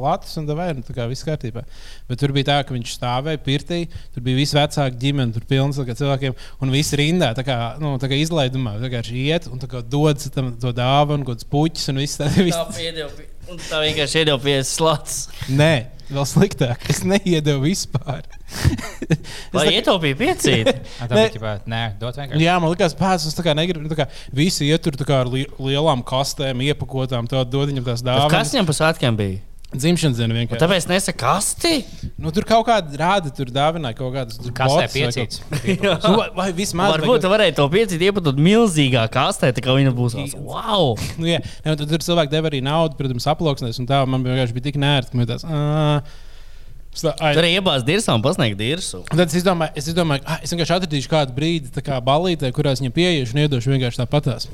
[0.03, 1.63] latus, un vai, nu, tā kā viss kārtībā.
[2.09, 3.81] Bet tur bija tā, ka viņš stāvēja pirtī,
[4.15, 7.95] tur bija visi vecāki ģimene, tur pilns kā cilvēkiem, un visi rindā, tā kā, nu,
[8.03, 11.51] tā kā izlaidumā, tā kā iet, un tā kā dod tam to dāvanu, kaut kāds
[11.55, 13.11] puķis, un viss tā, Tā, viss, piedeva,
[13.51, 15.17] un tā vienkārši iedeva 50 slats.
[15.53, 15.73] Nē,
[16.11, 18.27] vēl sliktāk, es neiedevu vispār.
[19.55, 20.71] Vai tā ietaupīja piecīt?
[21.01, 21.25] Tā Nē.
[21.71, 22.45] nē, dot vienkārši.
[22.45, 23.85] Jā, man liekas, pēc tam kā negribu.
[23.85, 27.73] Nu, tā kā visi iet tur tā kā ar li lielām kastēm, iepakotām, to dod
[27.73, 28.33] viņam tās dāvanas.
[28.33, 29.43] Kas viņam pa svētkiem bija?
[29.75, 30.61] Dzimšanas diena Un vienkārši.
[30.63, 31.73] Tāpēc nesaka kasti.
[32.23, 35.41] Nu, tur kaut kāda rāda, tur dāvināja kaut kādas Kas tā botus
[36.15, 40.15] vai vai- vismaz Varbūt tu varēji to piecīt iepatot milzīgā kastē, tā kā viņa būs
[40.39, 40.95] wow!
[41.19, 44.23] Nu, jā, ne, un tad tur cilvēki deva arī naudu, protams, aploksnēs, un tā man
[44.23, 45.45] vienkārši bija tik nērti, ka man tāds.
[45.45, 46.03] ā,
[46.95, 49.03] es tā- ai, Tur iebāz dirsā un pasniegt dirsu.
[49.11, 52.79] Un Tad es izdomāju, es, izdomāju ah, es vienkārši atradīšu kādu brīdi, kā balītē, kurās
[52.83, 54.47] viņam pieiešu un iedošu vienkārši tāpatās.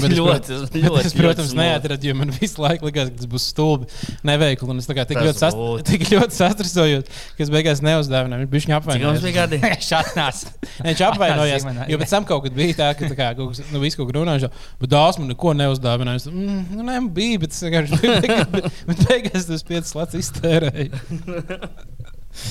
[0.00, 3.10] Bet es, ļoti, prot- ļoti, bet es, protams, ļoti neatradu, jo man visu laiku likās,
[3.10, 3.88] ka tas būs stulbi,
[4.28, 4.68] neveikli.
[4.74, 8.48] Un es tā kā tik ļoti, sast, tik ļoti sastrādājos, ka es beigās neuzdāvināju.
[8.50, 9.60] Viņš bija Cik mums bija apvainojis.
[9.60, 9.60] gadi?
[9.88, 10.42] Šāpnās.
[10.88, 11.66] Viņš apvainojās.
[11.90, 14.10] Jo pēc tam kaut kad bija tā, ka tā kā, kaut kas, nu, visu kaut
[14.12, 14.50] ko runāju,
[14.82, 16.22] bet dāvāts man neko neuzdāvināja.
[16.24, 18.70] Es, Mm, nu, nē, man bija, bet es vienkārši biju.
[18.86, 21.00] Bet, beigās tas piecas lats iztērēju.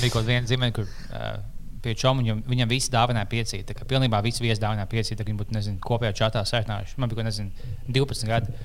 [0.01, 1.39] Bija kaut viena zīme, kur uh,
[1.83, 3.63] pie čomu viņam, viņam visi dāvināja piecīt.
[3.69, 6.99] Tā kā pilnībā visi viesi dāvināja piecīt, tā kā viņi būtu, nezinu, kopējā čatā sēžinājuši.
[6.99, 8.57] Man bija, nezinu, 12 gadi.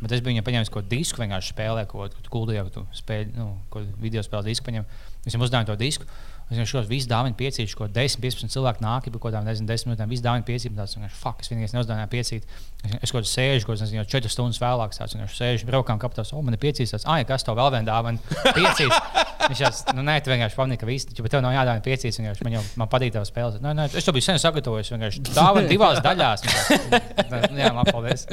[0.00, 3.00] Bet es biju viņam paņēmis kaut kādu disku, vienkārši spēlēju kaut ko gudrību, ka tu
[3.02, 4.86] spēļ, nu, ko video spēles disku paņem.
[5.26, 6.06] Es viņam uzdāvināju to disku.
[6.50, 9.68] Es vienkārši šos visus dāvinu piecīšu, ko 10, 15 cilvēku nāk, jau kaut kādām, nezinu,
[9.70, 10.10] 10 minūtēm.
[10.10, 12.48] Visi dāvinu piecīt, tāds vienkārši fuck, es vienīgais neuzdāvināju piecīt.
[12.82, 16.32] Es, es kaut kādā sēžu, nezinu, jau 4 stundas vēlāk, tāds vienkārši sēžu, braukām kaptos,
[16.34, 18.18] o, man ir piecīs, tāds, ah, kas to vēl vien dāvina,
[18.58, 18.98] piecīs.
[19.46, 22.48] Viņš jau, nu, nē, tu vienkārši pamanīji, ka viss, bet tev nav jādāvina piecīs, vienkārši
[22.48, 23.62] man jau, man patīk tev spēlēt.
[23.62, 26.44] Nē, nē, es to biju sen sagatavojis, vienkārši dāvinu divās daļās.
[26.50, 28.26] Vienkārši, Jā, man paldies.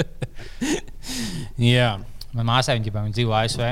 [1.62, 1.94] Jā.
[2.36, 3.64] Manā māsā viņa, viņa dzīvo ASV.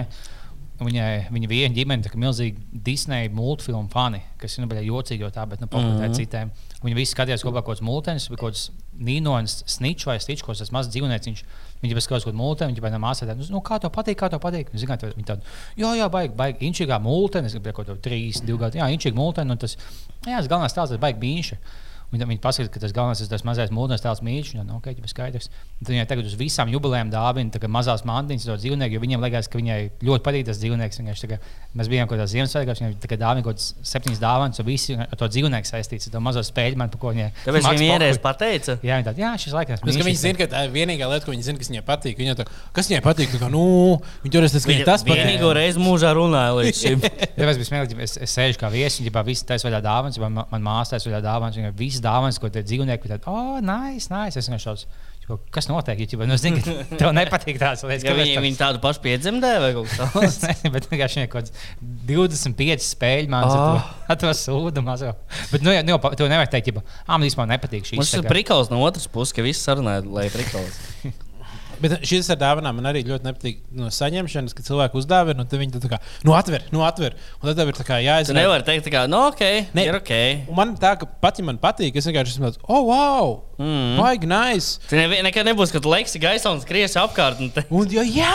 [0.76, 5.46] Viņai, viņa viena ģimene ir milzīgi Disneja multfilmu fani, kas ir nu, jocīgi, jo tā,
[5.48, 6.16] bet nu, mm -hmm.
[6.18, 6.52] citiem.
[6.84, 10.92] Viņi visi skatījās kopā kaut kādas vai kaut kādas nīnonas, sničs vai kaut kāds mazs
[10.92, 11.46] dzīvnieks.
[11.82, 14.30] Viņi jau skatās kaut kādu multeni, viņa bērnam māsā tādu, nu, kā tev patīk, kā
[14.30, 14.72] tev patīk.
[14.74, 15.42] Viņa zina, viņi tādu,
[15.78, 19.16] jā, jā, baigi, baigi, inčīgā multene, es gribēju kaut kādu trīs, divu gadu, jā, inčīga
[19.16, 19.78] multene, un tas,
[20.26, 21.58] jā, tas galvenais tās ir baigi bīņši.
[22.14, 24.52] Viņi, viņi pasaka, ka tas galvenais ir tas mazais mūžs, tēls mīļš.
[24.54, 25.50] Viņa no, okay, ir skaidrs.
[25.82, 29.60] Tad viņai tagad uz visām jubilejām dāvina mazās mantiņas to dzīvnieku, jo viņiem liekas, ka
[29.60, 31.00] viņai ļoti patīk tas dzīvnieks.
[31.02, 31.40] Vienkārši, kā,
[31.76, 35.30] mēs bijām kaut kādā Ziemassvētkos, viņai dāvina kaut kādas septiņas dāvanas, un visi ar to
[35.34, 36.12] dzīvnieku saistīts.
[36.14, 37.32] To mazo spēļu man, ko viņai.
[37.44, 38.78] Tāpēc viņa vienreiz pateica.
[38.86, 39.82] Jā, viņa tāda, jā, šis laiks.
[39.82, 42.22] Tas, ka viņi zina, ka tā ir vienīgā lieta, ko viņi zina, kas viņai patīk.
[42.22, 43.66] Viņa tā, kas viņai patīk, tā kā, nu,
[44.24, 45.22] viņi tur ir tas, ka viņai tas patīk.
[45.26, 47.04] vienīgo reizi mūžā runāja līdz šim.
[47.40, 50.66] Tāpēc smieklīgi, es, es sēžu kā viesis, un jau visi taisa vaļā dāvanas, man, man
[50.66, 54.38] māsā taisa vaļā dāvanas, un visas dāvanas, ko tie dzīvnieki, tad, oh, nice, nice.
[54.40, 54.86] Es vienkārši šāds,
[55.56, 58.06] kas notiek, ja nu, zini, ka tev nepatīk tās lietas.
[58.06, 60.38] Ja viņi, viņi tādu pašu piedzemdēja vai kaut kas tāds.
[60.46, 61.56] nezinu, bet vienkārši kaut kāds
[62.12, 63.50] 25 spēļu Ah.
[63.50, 65.16] ar, to- ar to sūdu mazo.
[65.52, 68.28] Bet, nu, jau, nu, tev nevar teikt, ka, ah, man īstenībā nepatīk šī Mums ir
[68.30, 70.78] prikals no otras puses, ka viss sarunāja, lai prikals.
[71.82, 75.60] Bet šis ar dāvanām man arī ļoti nepatīk no saņemšanas, kad cilvēki uzdāvina, un tad
[75.60, 77.16] viņi tā kā, nu, atver, nu, atver.
[77.42, 78.38] Un tad tev ir tā kā Tu jāizsaka.
[78.38, 79.42] nevari teikt, kā, nu, ok,
[79.76, 79.86] Ne.
[79.90, 80.12] ir ok.
[80.50, 83.96] Un man tā, ka pat ja man patīk, es vienkārši esmu tāds, oh, wow, Mm.
[83.96, 84.80] baigi nice.
[84.90, 87.40] Tu nevi- nekad nebūs, ka tu leksi gaisā un skriesi apkārt.
[87.40, 87.64] Un te...
[87.72, 88.34] Un, jo, jā,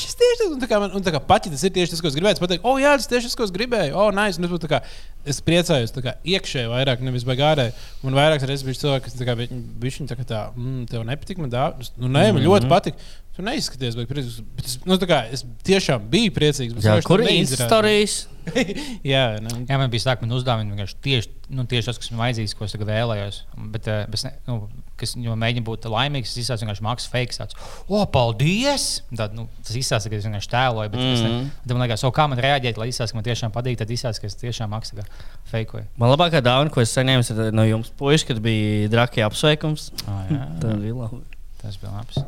[0.00, 1.90] šis tieši tas, un tā kā, man, un tā kā pat ja tas ir tieši
[1.92, 4.08] tas, ko es gribēju, es pateiktu, oh, jā, tas tieši tas, ko es gribēju, oh,
[4.16, 4.40] nice.
[4.40, 4.80] Un tā kā,
[5.28, 7.74] es priecājos kā iekšēji vairāk, nevis ārēji.
[8.06, 11.52] Un vairākas reizes bija cilvēki, kas kā, viņi tā kā tā, mm, tev nepatīk, man
[11.52, 11.88] dāvā.
[12.00, 13.00] Nu, nē, man ļoti patīk.
[13.34, 16.76] Tu neizskaties, bet, priecīgs, bet es, nu, tā kā, es tiešām biju priecīgs.
[16.76, 18.28] bet Jā, kur ir instalācijas?
[19.14, 20.36] jā, nu, Jā, man bija tā, ka man
[20.70, 23.40] vienkārši tieši, nu, tieši tas, kas man vajadzīgs, ko es vēlējos.
[23.74, 24.60] Bet, eh, bet ne, nu,
[25.00, 27.40] kas mēģina būt laimīgs, tas izsaka vienkārši mākslinieks fakes.
[27.40, 27.56] Tāds,
[27.88, 28.84] o, paldies!
[29.16, 30.92] Tad, nu, tas izsaka, ka es vienkārši tēloju.
[30.92, 31.34] Bet, mm -hmm.
[31.34, 31.50] Mhm.
[31.66, 34.20] tad man liekas, o, kā man reaģēt, lai izsaka, ka man tiešām patīk, tad izsaka,
[34.20, 35.10] ka es tiešām mākslinieks
[35.50, 35.84] fakeoju.
[35.96, 39.90] Man labākā dāvana, ko es saņēmu ir no jums, puiši, kad bija draki apsveikums.
[40.06, 41.22] Oh, jā, Tā bija labi.
[41.62, 42.18] tas bija labs.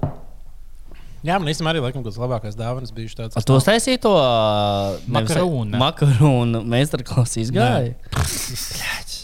[1.26, 3.36] jā, man īstenībā arī laikam, kas labākās dāvanas bijušas tādas.
[3.36, 4.12] Ar to taisīja to
[5.06, 5.78] Makaronu.
[5.78, 7.94] Makaronu meistarklases izgāja.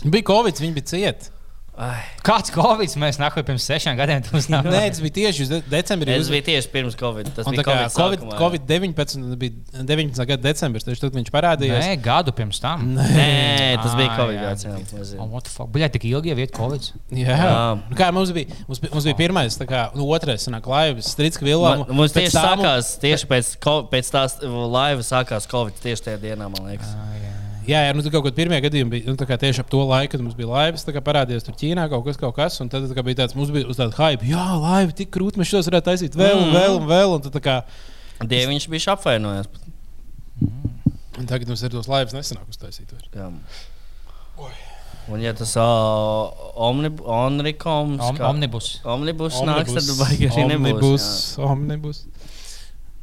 [0.05, 1.31] Bija Covid, viņi bija cieti.
[1.73, 4.21] Ai, Kāds Covid mēs nākam pirms sešiem gadiem?
[4.27, 4.61] Tas Nē,
[4.93, 6.13] tas bija tieši uz de decembrī.
[6.21, 7.31] Es biju tieši pirms Covid.
[7.33, 8.37] Tas Un bija tā kā Covid, Covid.
[8.37, 10.21] Covid 19, bija 19.
[10.29, 11.81] gada decembris, tieši tad viņš parādījās.
[11.89, 12.85] Nē, gadu pirms tam.
[12.99, 14.37] Nē, tas bija Ā, Covid.
[14.37, 14.53] jā.
[14.53, 15.19] Jā, jā, jā.
[15.25, 15.73] Oh, what the fuck?
[15.73, 16.91] Bļā, tik ilgi jau ir Covid.
[17.23, 17.57] Jā, Jā.
[17.89, 21.09] Nu, kā mums bija, mums, bija- mums bija pirmais, tā kā nu, otrais, sanāk, laivas,
[21.17, 21.73] Strīdska vilā.
[21.89, 23.57] Mums tieši sākās, tieši pēc,
[23.89, 26.93] pēc tās laivas sākās Covid tieši tajā dienā, man liekas.
[27.01, 27.32] Ah, jā.
[27.69, 29.83] Jā, jā, nu, tā kaut kādā pirmie gadījumi bija nu, tā kā tieši ap to
[29.87, 32.57] laiku, kad mums bija laivas, tā kā parādījās tur Ķīnā kaut kas, kaut kas.
[32.65, 35.39] Un tad tā kā bija tāds, mums bija uz tāda hype, jā, laiva tik krūti,
[35.39, 37.15] mēs šos varētu taisīt vēl un vēl un vēl.
[37.19, 37.57] Un tad, tā kā,
[38.23, 39.47] Dieviņš bija apvainojis.
[41.21, 42.93] un tagad mums ir tos laivas nesanāk uztaisīt.
[43.15, 43.31] Jā.
[45.11, 46.31] Un, ja tas uh,
[46.63, 48.69] omnib, omnikoms, Om, kā- omnibus.
[48.87, 50.63] omnibus nāks, tad baigi arī nebūs.
[50.63, 51.09] Omnibus,
[51.43, 52.03] omnibus.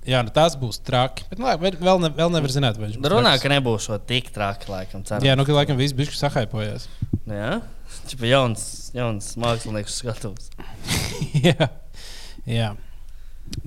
[0.10, 1.28] Jā, nu tas būs traki.
[1.30, 3.12] Bet nu, vēl, ne, vēl nevar zināt, vai viņš būs.
[3.14, 3.44] Runā, traks.
[3.44, 5.04] ka nebūs šo tik traki, laikam.
[5.06, 5.28] Ceru.
[5.28, 6.88] Jā, nu, ka laikam viss bija sahaipojās.
[7.30, 7.60] Jā?
[8.10, 8.64] Čipa jauns,
[8.96, 10.50] jauns mākslinieks skatūs.
[11.48, 11.70] jā,
[12.50, 12.72] jā.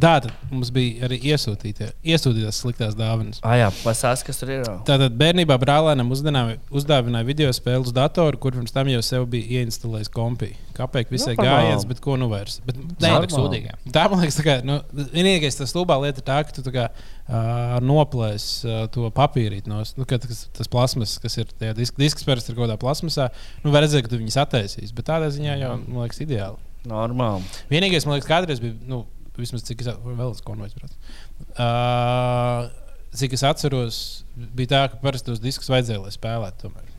[0.02, 3.40] Tā tad mums bija arī iesūtītās sliktās dāvanas.
[3.46, 4.64] Ah, jā, pasās, kas tur ir.
[4.86, 10.10] Tātad bērnībā brālēnam uzdāvināja video spēles uz datoru, kur pirms tam jau sev bija ieinstalējis
[10.12, 10.58] kompiju.
[10.76, 11.68] Kāpēc visai Normāli.
[11.68, 12.60] gājiens, bet ko nu vairs?
[12.66, 13.70] Bet, tas sūdīgi.
[13.70, 13.92] jā.
[13.94, 14.78] tā man liekas, tā kā, nu,
[15.12, 19.68] vienīgais tas stulbā lieta ir tā, ka tu tā kā, uh, noplēsi uh, to papīrīt
[19.70, 23.28] no nu, tas, tas plasmas, kas ir tajā disk, disks, parasti ir kaut kādā plasmasā.
[23.62, 26.60] Nu, var redzēt, ka tu viņus attaisīsi, bet tādā ziņā jau, man liekas, ideāli.
[26.88, 27.44] Normāli.
[27.70, 29.04] Vienīgais, man liekas, kādreiz bija, nu,
[29.38, 31.12] vismaz cik es vēl es konvojas, protams.
[31.56, 32.70] Uh,
[33.16, 34.00] cik es atceros,
[34.56, 36.66] bija tā, ka parasti tos diskus vajadzēja, lai spēlētu.
[36.66, 36.90] Tomēr.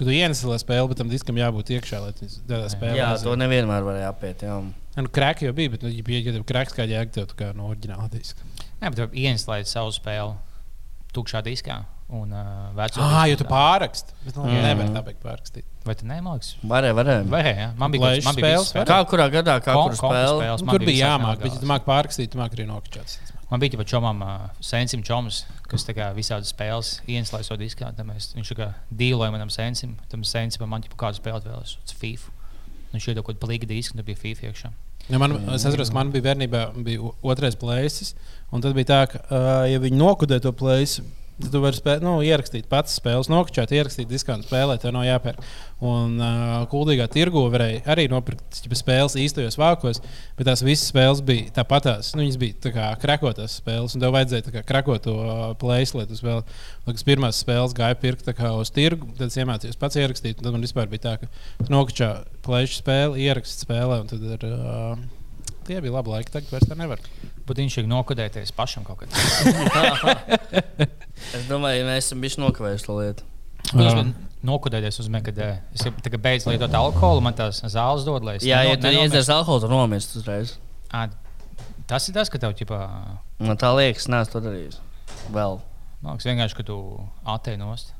[0.00, 2.96] Kad tu ienesi spēli, bet tam diskam jābūt iekšā, lai tas tādā spēlē.
[2.96, 4.44] Jā, to nevienmēr varēja apiet.
[4.46, 4.54] Jā.
[4.96, 7.68] Nu, krāka jau bija, bet, nu, ja ja tev krāks kā jēga, tev kā no
[7.68, 8.46] oriģināla diska.
[8.80, 10.38] Nē, bet ieinstallēt savu spēli
[11.12, 11.82] tukšā diskā.
[12.10, 13.50] Un, uh, Ah, jo tu tā.
[13.50, 14.14] pāraksti.
[14.24, 14.62] Bet, nu, Mm.
[14.64, 15.62] nevar tā beigt pārakstīt.
[15.84, 16.56] Vai tu nemāks?
[16.66, 17.28] Varēja, varēja.
[17.30, 18.72] Vai, jā, man bija visas spēles.
[18.88, 20.10] Kā kurā gadā, kā Kom- kur
[20.58, 23.16] Nu, man tur bija jāmāk, bet, ja tu māki pārakstīt, tu māki arī nokačāt.
[23.50, 27.00] Man bija jau čomam, uh, sensim čoms, kas tā kā visādas spēles
[27.46, 27.94] savu diskā.
[27.94, 31.92] Mēs, viņš tā kā dīloja manam sensim, tam sensim man jau kādu spēlēt vēlas, uz
[31.94, 32.30] FIFA.
[32.92, 34.72] Viņš jau kaut kādu plīgu disku, un tur bija FIFA iekšā.
[35.08, 38.14] Ja man, es atceros, ka man bija bērnībā bija otrais plēsis,
[38.52, 41.02] un tad bija tā, ka, uh, ja viņi nokudē to plēsi,
[41.42, 45.06] tad tu vari spē, nu, ierakstīt pats spēles, nokačāt, ierakstīt diskā un spēlēt, tev nav
[45.06, 45.42] jāpērk.
[45.84, 50.02] Un uh, kuldīgā tirgu varēja arī nopirkt ķipa, spēles īstajos vākos,
[50.36, 52.12] bet tās visas spēles bija tāpatās.
[52.14, 55.16] Nu, viņas bija kā krakotās spēles, un tev vajadzēja kā krakot to
[55.62, 56.58] plēsi, lai tu spēlētu.
[56.88, 60.66] Liekas, pirmās spēles gāja pirkt kā uz tirgu, tad es iemācījos pats ierakstīt, tad man
[60.66, 62.12] vispār bija tā, ka nokačā
[62.44, 64.46] plēšu spēli, ierakstīt spēlē, tad ir.
[64.50, 65.08] Uh,
[65.70, 67.02] Tie bija labi laiki, tagad vairs tā nevar.
[67.46, 70.16] Bet viņš ir nokodēties pašam kaut kādā.
[71.30, 73.26] Es domāju, mēs esam bijuši nokavējuši to lietu.
[74.42, 78.64] Nokodēties kad eh, es tagad beidzu lietot alkoholu, man tās zāles dod, lai es Jā,
[78.66, 80.56] ja tu iedzers alkoholu, tad nomirst uzreiz.
[80.90, 81.04] Ā,
[81.90, 82.76] Tas ir tas, ka tev ķipā,
[83.42, 84.76] Man tā liekas, neesmu to darījis.
[85.34, 85.56] Vēl.
[86.04, 86.76] man liekas, vienkārši, ka tu
[87.26, 87.90] attēli nost.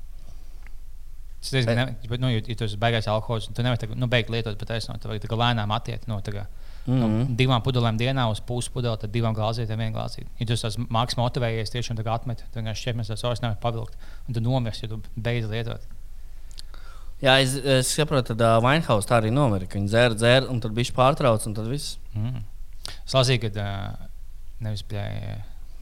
[1.40, 3.98] Tas diezgan, ne, bet, nu, ja, ja tu esi beigās alkohols, tad tu nevari tagad,
[3.98, 5.00] nu, beigt lietot pat aizsnot.
[5.02, 6.44] Tev vajag tā lēnām attiekt no, tā
[6.86, 7.36] Mm -hmm.
[7.36, 10.26] divām pudelēm dienā uz pusi pudeli, tad divām glāzītēm vienu glāzīti.
[10.38, 13.60] Ja tu esi mākslinieks motivējies tiešām tā kā atmet, tad vienkārši šķiet, mēs tās nevaram
[13.60, 13.96] pavilkt.
[14.28, 15.80] Un tu nomirsti, ja tu beidz lietot.
[17.20, 19.66] Jā, es, es saprotu, ka uh, Vainhaus tā arī nomira.
[19.66, 21.98] ka Viņi dzēra, dzēra, un tad bija pārtrauc, un tad viss.
[22.14, 22.40] Mm.
[23.04, 24.06] Es lasīju, ka uh,
[24.64, 25.04] nevis, bļā,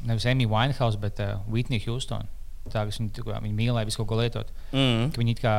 [0.09, 2.27] nevis Emīļa Winehouse, bet uh, Whitney Houston.
[2.69, 4.51] Tā, viņa, viņa mīlēja visu ko lietot.
[4.75, 5.13] Mm.
[5.15, 5.55] Ka viņi it kā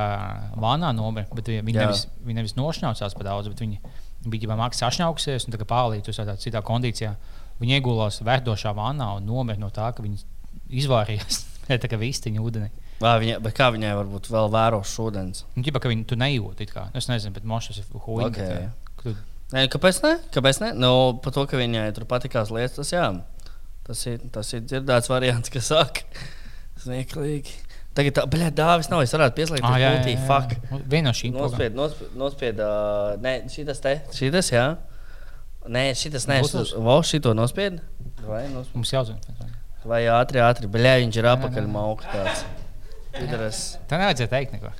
[0.59, 1.87] vānā nomira, bet viņi Jā.
[1.87, 6.11] nevis, viņi nevis nošņaucās par daudz, bet viņi bija jau mākslinieki sašņaukusies un tā pārlīdz
[6.11, 7.13] uz tādā citā kondīcijā.
[7.59, 10.21] Viņi iegulās verdošā vānā un nomira no tā, ka viņi
[10.81, 11.41] izvārījās
[11.83, 12.69] tā kā vistiņa ūdenī.
[12.99, 15.45] Vā, viņa, bet kā viņai varbūt vēl vēro šodienas?
[15.55, 16.67] Nu, ģipa, ka viņi tu nejūti.
[16.67, 16.89] it kā.
[16.99, 18.47] Es nezinu, bet mošas ir huīga.
[18.99, 19.03] Ok.
[19.03, 19.15] Tu,
[19.49, 20.11] Nē, kāpēc ne?
[20.35, 20.73] Kāpēc ne?
[20.77, 20.91] Nu,
[21.23, 23.05] par to, ka viņai tur patīkās lietas, tas jā.
[23.87, 26.03] Tas ir, tas ir dzirdēts variants, kas saka,
[26.83, 27.55] smieklīgi.
[27.99, 30.53] Tagad, tā, bļā, dāvis nav, es varētu pieslēgties ah, jā, jā, jā, fuck.
[30.55, 30.77] jā.
[30.87, 34.67] Viena no šīm Nospied, nospied, nospied uh, nē, šitas te, šitas, jā.
[35.67, 37.81] Nē, šitas, nē, šitas, vo, šito nospied.
[38.23, 38.77] Vai, nospied?
[38.79, 39.49] Mums jāzina.
[39.83, 42.45] Vai ātri, ātri, bļā, viņš ir apakaļ mauka tāds.
[43.17, 43.59] Pidaras.
[43.89, 44.71] Tā nevajadzēja teikt neko.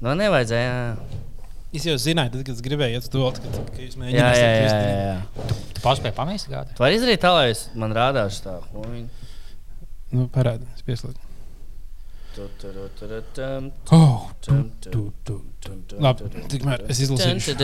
[0.00, 1.20] Nu, nevajadzēja, jā.
[1.76, 4.40] Es jau zināju, tad, kad es gribēju iet uz to, kad, kad jūs Jā, mēģinājāt
[4.40, 5.58] jā, jā, jā, jā.
[5.76, 6.76] Tu paspēji pamest gādi.
[6.76, 8.56] Tu vari izdarīt tā, lai es man rādāšu tā.
[10.12, 11.16] Nu, parādi, es pieslēdzu.
[11.16, 11.30] Tu, tu, tu, tu, tu, tum,
[13.92, 14.28] Oh,
[16.02, 17.56] Labi, tikmēr es izlasīšu.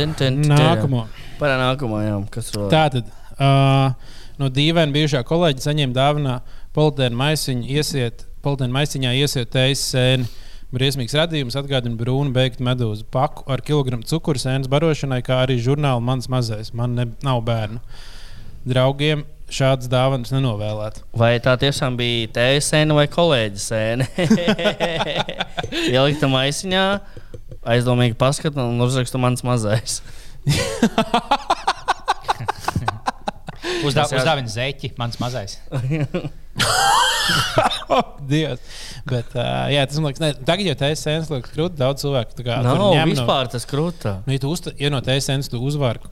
[0.48, 1.06] Nākamo.
[1.40, 2.18] Parā nākamo, jā.
[2.34, 2.72] Kas tur vēl?
[2.74, 6.34] Tātad uh, no dīvaina bijušā kolēģa saņēma dāvinā
[6.76, 10.28] politēnu maisiņu, iesiet, politēnu maisiņā iesiet teisu sēni.
[10.68, 16.04] Briesmīgs radījums atgādina brūnu beigtu medūzu paku ar kilogramu cukuru sēnes barošanai, kā arī žurnālu
[16.04, 16.74] mans mazais.
[16.76, 17.80] Man ne, nav bērnu.
[18.68, 21.00] Draugiem šādas dāvanas nenovēlēt.
[21.16, 24.08] Vai tā tiešām bija tēja sēne vai kolēģa sēne?
[25.94, 26.84] Ielikt tam aisiņā,
[27.74, 30.00] aizdomīgi paskatīt un uzrakstu mans mazais.
[33.86, 35.58] Uzdā, jā- uzdāvina zeķi, mans mazais.
[38.28, 38.60] Dievs.
[39.08, 42.36] Bet, uh, jā, tas man liekas, ne, tagad jau sēnes, liekas, krūti daudz cilvēku.
[42.46, 44.14] kā tur Nav ņem vispār tas krūta.
[44.26, 46.02] Nu, ja tu uzta, ja no TSNs tu uzvari,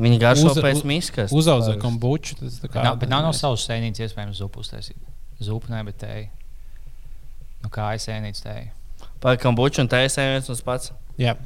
[0.00, 1.34] Viņi garšo pēc miskas.
[1.36, 2.84] uzaudzē kombuču, tas tā kā.
[2.86, 4.98] Nav, bet nav no savas sēnītes iespējams zupu uztaisīt.
[5.42, 6.28] Zupu ne, bet tēju.
[7.62, 8.70] Nu, kā aizsēnīts tēju.
[9.22, 10.92] Pagaidām, kombuču un viens un tas pats.
[11.20, 11.36] Jā.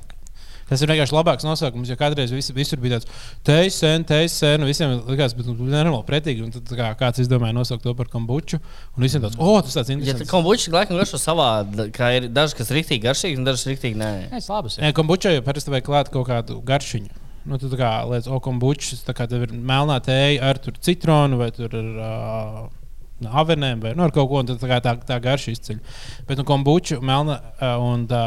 [0.66, 3.10] Tas ir vienkārši labāks nosaukums, jo kādreiz vis, visur bija tāds
[3.46, 6.42] teisēns, teisēns, visiem likās, bet nu, nenormāli pretīgi.
[6.42, 8.58] Un tad kā, kāds izdomāja nosaukt to par kombuču,
[8.96, 10.32] un visiem tāds, oh, tas tāds Ja tā interesants.
[10.32, 14.10] kombuča laikam garšo savādi, kā ir daži, kas ir rīktīgi garšīgi un daži rīktīgi nē.
[14.26, 14.80] Nē, tas labs.
[14.82, 17.22] Jā, kombučā jau parasti vajag klāt kaut kādu garšiņu.
[17.46, 21.38] Nu, tā kā lietas, o, kombučs, tā kā tev ir melnā tēja ar tur citronu
[21.38, 25.18] vai tur ar uh, avenēm vai nu, ar kaut ko, un tad tā, tā, tā
[25.22, 25.78] garša izceļ.
[26.26, 28.24] Bet, nu, kombuču, melna uh, un tā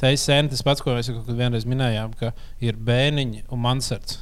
[0.00, 2.32] tēja sēne, tas pats, ko mēs jau vienreiz minējām, ka
[2.64, 4.20] ir bēniņi un mansards.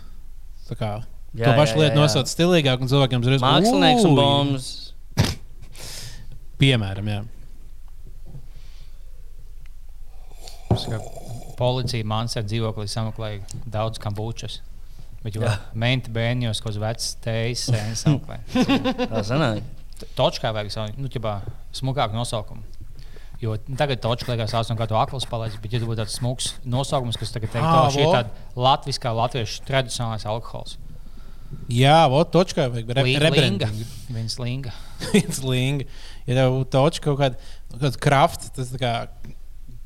[0.69, 0.93] Tā kā
[1.37, 4.69] Jā, to pašu lietu nosauc stilīgāk, un cilvēkiem uzreiz Mākslinieks un bombs.
[6.59, 7.21] Piemēram, jā.
[11.59, 14.61] Policija Mansarda dzīvoklī sameklēja daudz kambučas.
[15.25, 15.57] Bet jau Jā.
[15.75, 18.39] menti bērnjos, kaut kāds vecs tējas sēnes auklē.
[19.11, 19.65] Tā sanāk.
[20.15, 21.41] Točkā vajag savu, nu, ķipā,
[21.75, 22.63] smukāku nosaukumu.
[23.39, 26.51] Jo tagad točka liekas, ka tā ir akls palicis, bet ja tu būtu tāds smuks
[26.67, 30.75] nosaukums, kas tagad teikt, ka šī ir tāda latviskā, latviešu tradicionālais alkohols.
[31.73, 33.21] Jā, vot točkā vajag re- Linga.
[33.25, 33.93] rebranding.
[34.13, 34.73] Viens linga.
[35.15, 35.87] Viens linga.
[36.29, 37.39] Ja tev točka kaut kāda,
[37.71, 38.93] kaut kāda kraft, tas tā kā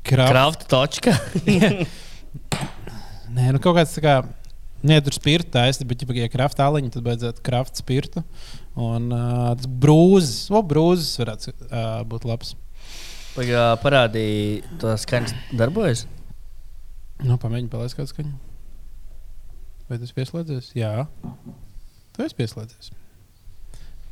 [0.03, 0.33] kraft.
[0.33, 1.13] Krafta točka.
[3.33, 4.15] Nē, nu kaut kāds tā kā.
[4.83, 8.25] Nē, tur spirta taisnība, bet, ja ir krafta aliņa, tad vajadzētu krafta spirtu.
[8.75, 12.51] Un uh, tas brūzis, o, brūzis varētu uh, būt labs.
[13.33, 16.03] Pagā, parādīja, to skaņas darbojas.
[17.23, 18.33] Nu, pamēģini palaist kādu skaņu.
[19.89, 20.67] Vai tas pieslēdzies?
[20.77, 21.07] Jā,
[22.13, 22.91] tu esi pieslēdzies.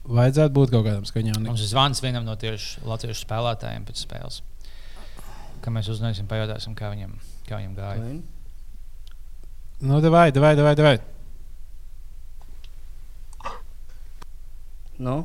[0.09, 1.45] Vajadzētu būt kaut kādam skaņām.
[1.45, 4.41] Mums ir zvans vienam no tieši latviešu spēlētājiem pēc spēles.
[5.61, 7.13] Kad mēs uzzināsim, pajautāsim, kā viņam,
[7.45, 8.07] kā viņam gāja.
[9.85, 10.73] Nu, davai, davai, davai.
[10.81, 10.97] davai.
[14.97, 15.21] Nu?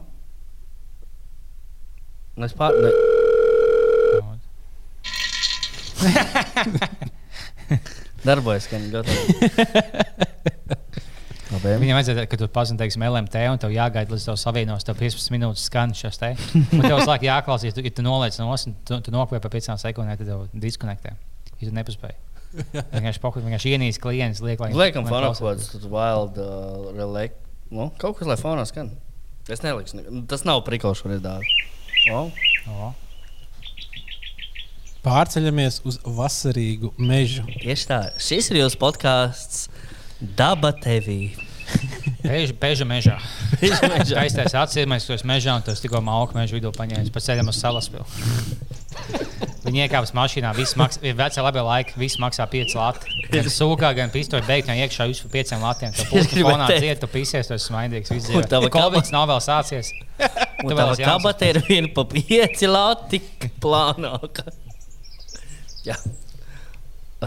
[2.36, 2.76] Nu, Es pār...
[8.26, 8.88] Darbojas skaņa.
[8.94, 9.20] Gatava.
[11.46, 11.76] Labi.
[11.78, 15.30] Viņam vajadzēja, ka tu pazini, teiksim, LMT, un tev jāgaida līdz tev savienos, tev 15
[15.30, 16.32] minūtes skan šis te.
[16.74, 19.76] Un tev slēgt jāklausās, tu, ja tu noliec no ostas, tu, tu nokopē pa 5
[19.84, 21.14] sekundēm, tad tev diskonektē.
[21.60, 22.18] Ja tu nepaspēji.
[22.74, 27.30] Vienkārši pokuļ, vienkārši ienīst klients, liek, lai Liekam, fonā kaut kāds wild uh, relay.
[27.70, 28.90] Nu, kaut kas, lai fonā skan.
[29.46, 30.00] Es nelikšu.
[30.00, 31.46] ne- Tas nav prikals šoreiz dārgi.
[32.10, 32.30] Oh.
[35.06, 37.44] Pārceļamies uz vasarīgu mežu.
[37.62, 37.98] Tieši tā.
[38.18, 39.68] Šis ir jūsu podkāsts
[40.18, 41.28] Daba TV.
[42.24, 43.14] Peža, peža mežā.
[43.60, 44.16] Peža mežā.
[44.18, 47.60] Taisties acīm, mēs tur mežā, un tas tikko malku mežu vidū paņēmis pa ceļam uz
[47.62, 48.02] salaspilu.
[49.66, 53.16] Viņi iekāpjas mašīnā, viss maksā, ir vecā labā laika, viss maksā 5 lati.
[53.30, 55.94] Gan sūkā, gan pistoļu beigt, no iekšā uz 5 latiem.
[56.02, 58.14] Es pusi fonā dzied, tu pisies, esi smaidīgs.
[58.74, 59.94] Covid nav vēl sācies.
[60.64, 63.22] Un Tu tā kabata ir viena pa pieci lati
[63.62, 64.46] plānāka.
[65.86, 65.96] Jā.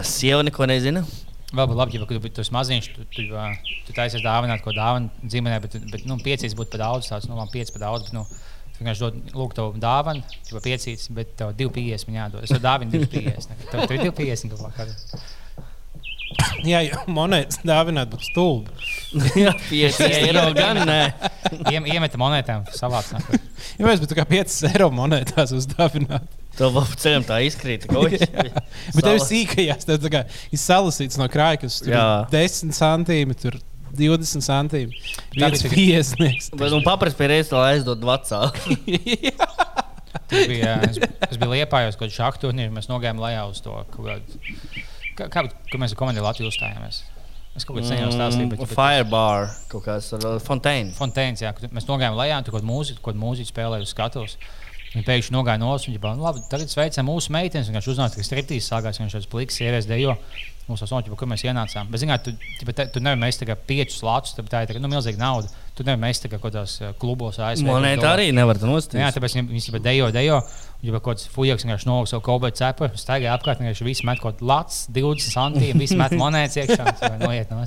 [0.00, 1.02] Es sieva neko nezinu.
[1.50, 3.24] Vēl būtu labi, ja tu, tu esi maziņš, tu, tu,
[3.88, 7.08] tu taisies dāvināt ko dāvanu ģimenē, bet, bet nu, piecīs būtu par daudz.
[7.10, 8.06] Tāds, nu, labi, pieci par daudz.
[8.06, 8.22] Bet, nu,
[8.76, 12.46] tu vienkārši dod, lūk, to dāvanu, jau piecīs, bet tev 2,50 man jādod.
[12.46, 13.50] Es tev dāvinu 2,50.
[13.50, 13.58] ne?
[13.66, 14.86] Tev, tev ir 2,50 kaut kā.
[16.62, 18.90] Jā, monētas dāvināt būtu stulbi.
[19.42, 21.00] Jā, pieci eiro gan nē.
[21.72, 23.10] Iem, iemeta monētām savāc.
[23.16, 23.32] nāk.
[23.80, 26.30] Ja mēs būtu kā 5 eiro monētās uzdāvināt.
[26.60, 27.86] To vēl pa ceļam tā izkrīt.
[28.94, 32.04] Bet tev ir sīkajās, tev tā kā ir salasīts no krāja, kas tur Jā.
[32.28, 33.56] ir 10 centīmi, tur
[33.96, 35.00] 20 centīmi.
[35.34, 36.50] Tā Viens bija- piesniegs.
[36.60, 38.42] Bet nu paprast pie reizes, lai aizdod vecā.
[40.30, 44.04] Tas bija, es, es biju liepājos, kad šādu turnīru mēs nogājām lejā uz to kaut
[44.06, 44.38] kādu.
[45.18, 45.42] Kā, kā,
[45.72, 47.00] kā mēs ar komandu Latviju uzstājāmies?
[47.58, 50.94] Es kaut kādā ziņā stāstīju, bet, bet Firebar kaut kāds ar fonteini.
[50.94, 53.90] Fonteins, jā, kad mēs nogājām lejā, tur kaut kāda mūzika, kaut kāda mūzika spēlēja uz
[53.90, 54.36] skatuves.
[54.90, 57.68] Viņa pēkšņi nogāja no ostas, viņa nu, labi, tagad sveicam mūsu meitenes.
[57.70, 60.16] Viņš uzzināja, ka striptīs sākās, viņš šāds pliks, sievietes dejo.
[60.66, 61.86] Mūsu ostas, kur mēs ienācām.
[61.90, 64.82] Bet, zināt, tu, tu, tu, tu nevari mest tikai piecus lāčus, tad tā ir tā,
[64.82, 65.50] nu, milzīga nauda.
[65.78, 67.66] Tu nevari mest tikai kaut kādās eh, klubos, ASV.
[67.70, 70.40] Monēta arī nevar to Jā, tāpēc viņi jau dejo, dejo.
[70.82, 74.42] Jau kaut kāds fujaks vienkārši novilka savu kobu cepu, staigāja apkārt, vienkārši viss met kaut
[74.42, 77.16] lats, 20 centīmus, viss met monētas iekšā.
[77.22, 77.62] Noiet no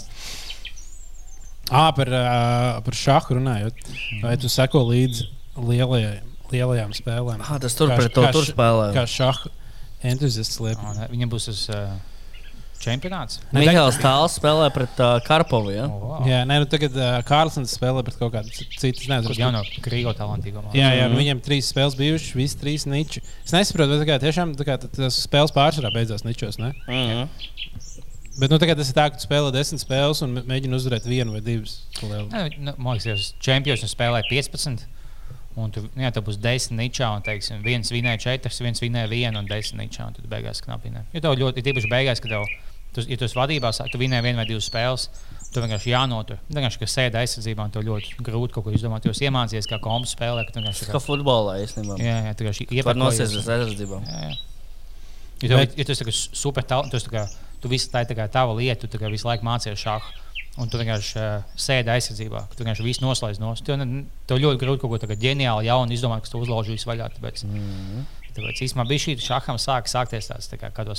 [1.71, 3.85] Ā, par, ā, par šāhu runājot.
[4.19, 6.17] Vai tu seko līdzi lielajai,
[6.53, 7.41] lielajām spēlēm?
[7.43, 8.87] Ah, tas tur Kā- pret to kā tur spēlē.
[8.95, 9.51] Kā šāhu
[10.03, 10.81] entuziasts liep.
[11.11, 11.93] Viņam būs tas uh,
[12.83, 13.39] čempionāts.
[13.55, 15.71] Ne, Mihāls Tāls spēlē pret uh, Karpovu.
[15.73, 15.85] Ja?
[15.87, 16.27] Oh, wow.
[16.27, 19.07] Jā, nē, nu tagad uh, Kārlsons spēlē pret kaut kādu citu.
[19.07, 20.63] nezinu, Kur kas- jau no Krīgo talantīgo.
[20.75, 23.23] Jā, jā nu, viņam trīs spēles bijušas, visas trīs niči.
[23.45, 26.59] Es nesaprotu, vai tiešām tas spēles pārsvarā beidzās ničos.
[26.59, 26.73] Ne?
[26.87, 27.27] Mm -hmm.
[28.39, 31.05] Bet nu, tagad tas ir tā, ka tu spēlē desmit spēles un mē- mēģini uzvarēt
[31.05, 31.83] vienu vai divas.
[32.01, 34.87] Nē, nu, Man liekas, tas čempions spēlēja 15.
[35.55, 39.37] Un tu, nu, tu būsi 10 ničā, un teiksim, viens vinēja 4, viens vinēja 1
[39.37, 40.07] un 10 ničā.
[40.09, 41.05] Un tad beigās knapi vinēja.
[41.13, 42.47] Jo tev ļoti, ir tīpaši beigās, kad tev,
[42.95, 45.09] tu, ja tu esi vadībā, sā- tu vinēji vienu vai divas spēles.
[45.53, 46.39] Tu vienkārši jānotur.
[46.49, 49.03] Vienkārši, ka sēdi aizsardzībā, un tev ļoti grūti kaut ko izdomāt.
[49.05, 50.47] Tu esi iemācījies, kā komps spēlē.
[50.47, 51.99] ka tu vienkārši Kā futbolā īstenībā.
[52.01, 52.67] Jā, jā, tu vienkārši
[53.53, 54.01] aizsardzībā.
[54.09, 54.33] Jā, jā.
[55.43, 57.11] Ja tu, tu esi super talantīgs, tu,
[57.61, 60.22] tu visu tā ir tā kā tava lieta, tu visu laiku mācījies šādu.
[60.61, 63.87] Un tu vienkārši uh, sēdi aizsardzībā, ka tu vienkārši visu noslēdz no stūra.
[64.29, 67.09] Tev ļoti grūti kaut ko tādu ģeniālu, jaunu izdomāt, kas tu uzlauž visu vaļā.
[67.15, 68.22] Tāpēc Mm -hmm.
[68.33, 70.95] Tāpēc īstenībā bija šī šaham sāk sākties tāds, tā kā, kā to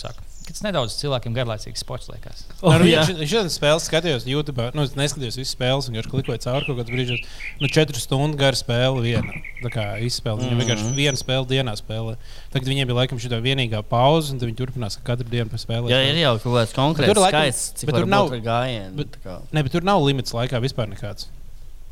[0.47, 2.45] ka tas nedaudz cilvēkiem garlaicīgs sports liekas.
[2.63, 3.03] Oh, jā.
[3.09, 4.69] vienu šādu spēli skatījos YouTube.
[4.77, 7.17] Nu, es neskatījos visas spēles, un vienkārši klikoju cauri kaut kādā brīdī.
[7.59, 9.35] Nu, četru stundu gara spēle viena.
[9.65, 10.45] Tā kā izspēle.
[10.47, 10.95] Viņam vienkārši Mhm.
[10.95, 12.17] viena spēle dienā spēlē.
[12.55, 15.91] Tagad viņiem bija laikam šī vienīgā pauze, un tad viņi turpinās katru dienu spēlēt.
[15.91, 18.95] Ja ir jau kaut kāds konkrēts skaits, cik bet tur nav- būt gājieni.
[18.97, 21.27] bet- tā kā, Ne, bet tur nav limits laikā vispār nekāds.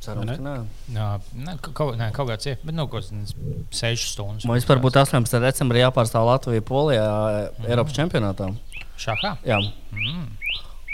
[0.05, 0.37] Cerams, ne?
[0.37, 0.55] ka nē.
[0.97, 1.07] Jā,
[1.47, 3.35] ne, kaut, ne, kaut kāds ir, bet nu, kaut kāds
[3.79, 4.47] 6 stundas.
[4.49, 5.41] Vispār būtu 18.
[5.45, 7.07] decembrī jāpārstāv Latvija Polijā
[7.59, 7.71] Mhm.
[7.71, 8.51] Eiropas čempionātā.
[8.99, 9.37] Šahā?
[9.47, 9.59] Jā,
[9.93, 10.27] Mm.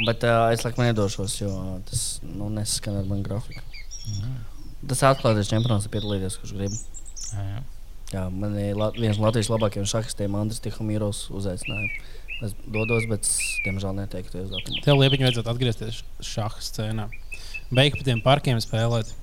[0.06, 3.61] bet uh, es laikam nedošos, jo tas nu, nesaskan ar manu grafiku.
[4.09, 4.36] Mhm.
[4.88, 6.72] Tas atklātais čempionāts ir piedalīties, kurš grib.
[7.32, 7.62] Jā, jā.
[8.12, 11.90] Jā, man ir la viens no Latvijas labākajiem šahistiem, Andris Tihomīros, uzaicināja.
[12.40, 13.26] Es dodos, bet,
[13.66, 14.80] diemžēl, neteiktu uz datumu.
[14.84, 17.09] Tev liepiņu vajadzētu atgriezties šāda scēnā.
[17.75, 19.14] Beigt pa tiem parkiem spēlēt.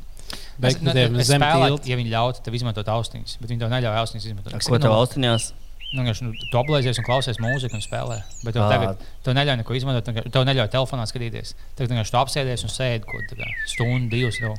[0.61, 1.91] Beigt pa tiem es zem spēlētu, tilta.
[1.91, 4.57] ja viņi ļautu tev izmantot austiņas, bet viņi tev neļauj austiņas izmantot.
[4.65, 5.47] Ko tev nu, austiņās?
[5.95, 8.17] Nu, nu, tu aplēsies un klausies mūziku un spēlē.
[8.43, 10.09] Bet tev tagad tev neļauj neko izmantot.
[10.33, 11.53] Tev neļauj telefonā skatīties.
[11.77, 14.39] Tagad vienkārši tu apsēdies un sēdi kaut kādā stundu, divas.
[14.41, 14.57] Tev.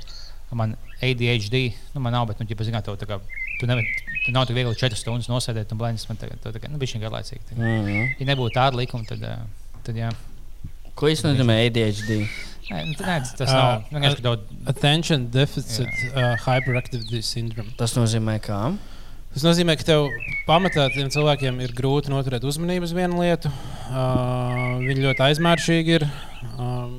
[0.56, 1.58] Man ADHD,
[1.96, 3.18] nu, man nav, bet, nu, ja zināt, tev tā kā.
[3.58, 3.82] Tu, nevar,
[4.24, 6.06] tu nav tik viegli četras stundas nosēdēt un blēņas.
[6.10, 7.56] Man tagad, kā, nu, bija šī garlaicīga.
[7.56, 8.12] Mm -hmm.
[8.20, 9.24] Ja nebūtu tāda likuma, tad,
[9.82, 10.12] tad jā.
[10.94, 12.20] Ko īstenībā nozīmē ADHD?
[12.66, 13.84] Nē, nu, nē, tas- nav.
[13.92, 17.70] Vienkārši, ka tev Attention deficit uh, hyperactivity syndrome.
[17.78, 18.60] Tas nozīmē, kā?
[19.36, 20.06] Tas nozīmē, ka tev
[20.48, 23.52] pamatā tiem cilvēkiem ir grūti noturēt uzmanību uz vienu lietu.
[23.90, 26.06] Uh, viņi ļoti aizmēršīgi ir.
[26.56, 26.96] Um,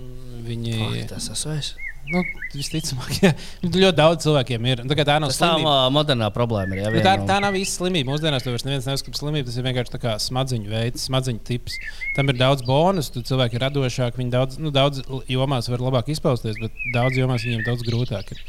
[0.48, 1.74] viņi Fuck, tas esmu es.
[2.12, 2.22] Nu,
[2.54, 3.32] visticamāk, jā.
[3.64, 4.82] Nu, ļoti daudz cilvēkiem ir.
[4.88, 6.82] Tā, kā tā nav tā ā, modernā problēma ir.
[6.86, 8.12] Jā, Nu, tā, tā nav īsta slimība.
[8.14, 9.48] Mūsdienās to vairs neviens neuzskata par slimību.
[9.50, 11.76] Tas ir vienkārši tā kā smadziņu veids, smadziņu tips.
[12.16, 16.14] Tam ir daudz bonus, tu cilvēki ir radošāki, viņi daudz, nu, daudz jomās var labāk
[16.16, 18.32] izpausties, bet daudz jomās viņiem daudz grūtāk.
[18.36, 18.42] Ir.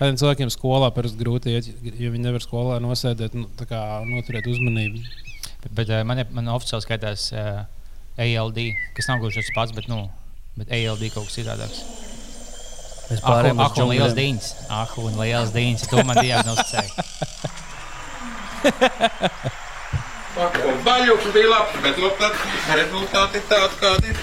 [0.00, 1.66] Kādiem cilvēkiem skolā parasti grūti iet,
[2.00, 5.02] jo viņi nevar skolā nosēdēt, nu, tā kā noturēt uzmanību.
[5.60, 7.66] Bet, bet ā, man, ir- man oficiāli skaitās uh,
[8.16, 8.62] ALD,
[8.96, 10.06] kas nav gluži tas pats, bet, nu,
[10.56, 11.82] bet ALD kaut kas citādāks.
[13.10, 14.18] Mēs pārējām uz un liels džungļiem.
[14.18, 14.48] dīņas.
[14.70, 15.88] Ah, un liels dīņas.
[15.90, 16.92] To man diagnosticēja.
[20.86, 22.32] Baļķis bija labs, bet nu, tad
[22.78, 24.16] rezultāti ir tādi, kādi ir.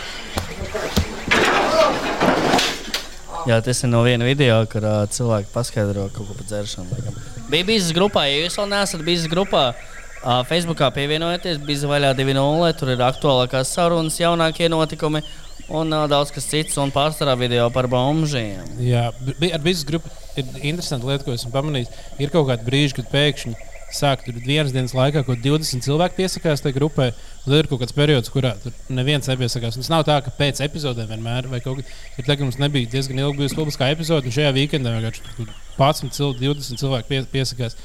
[3.47, 6.88] Jā, tas ir no viena video, kur uh, cilvēki paskaidro kaut ko par dzeršanu.
[6.95, 7.19] laikam.
[7.51, 9.69] Bija bijis grupā, ja jūs vēl neesat bijis grupā.
[10.17, 12.71] Uh, Facebookā pievienojieties, bija vaļā 2.0.
[12.79, 15.21] Tur ir aktuālākās sarunas, jaunākie notikumi
[15.70, 16.78] un uh, daudz kas cits.
[16.82, 18.78] Un pārsvarā video par bombžiem.
[18.84, 21.89] Jā, ar biznesu grupu ir interesanti lieta, ko esmu pamanījis.
[22.24, 23.55] Ir kaut kādi brīži, kad pēkšņi
[23.97, 27.05] sāk tur vienas dienas laikā, kaut 20 cilvēki piesakās tajā grupai.
[27.13, 29.78] un Tad ir kaut kāds periods, kurā tur neviens nepiesakās.
[29.80, 32.89] Tas nav tā, ka pēc epizodēm vienmēr vai kaut kas ir tā, ka mums nebija
[32.91, 37.22] diezgan ilgi bijusi publiskā epizode, un šajā weekendā vienkārši tur 11, cil- 20 cilvēki pie,
[37.32, 37.78] piesakās.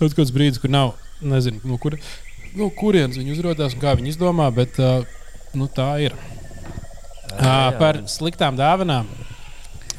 [0.00, 1.94] Tad kaut kāds brīdis, kur nav, nezinu, no, kur,
[2.58, 5.06] no kurienes viņi uzrādās un kā viņi izdomā, bet uh,
[5.54, 6.18] nu, tā ir.
[7.36, 9.08] Uh, par sliktām dāvanām.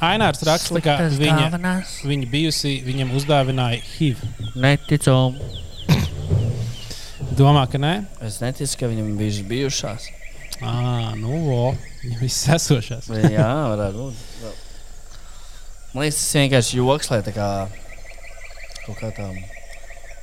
[0.03, 1.61] Ainārs raksta, ka viņa,
[2.05, 4.21] viņa bijusi, viņam uzdāvināja HIV.
[4.57, 5.15] Neticu.
[7.37, 7.93] Domā, ka nē?
[8.25, 10.07] Es neticu, ka viņam bija bijušās.
[10.61, 11.63] Ah, nu, vo,
[12.03, 13.09] viņa viss esošās.
[13.09, 14.63] Vai Jā, varētu būt.
[15.93, 17.49] Man liekas, tas vienkārši joks, lai tā kā
[18.87, 19.29] kaut kā tā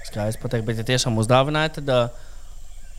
[0.07, 0.67] skaisti pateikt.
[0.67, 2.27] Bet, ja tiešām uzdāvināja, tad uh,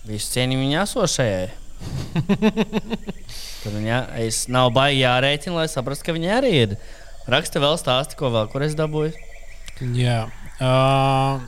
[0.08, 1.46] visu cieņu viņa esošajai.
[3.64, 6.78] Tad viņa es nav baigi jārēķina, lai saprastu, ka viņa arī ir.
[7.32, 9.14] Raksta vēl stāsti, ko vēl, kur es dabūju.
[9.98, 10.20] Jā.
[10.62, 11.42] Uh,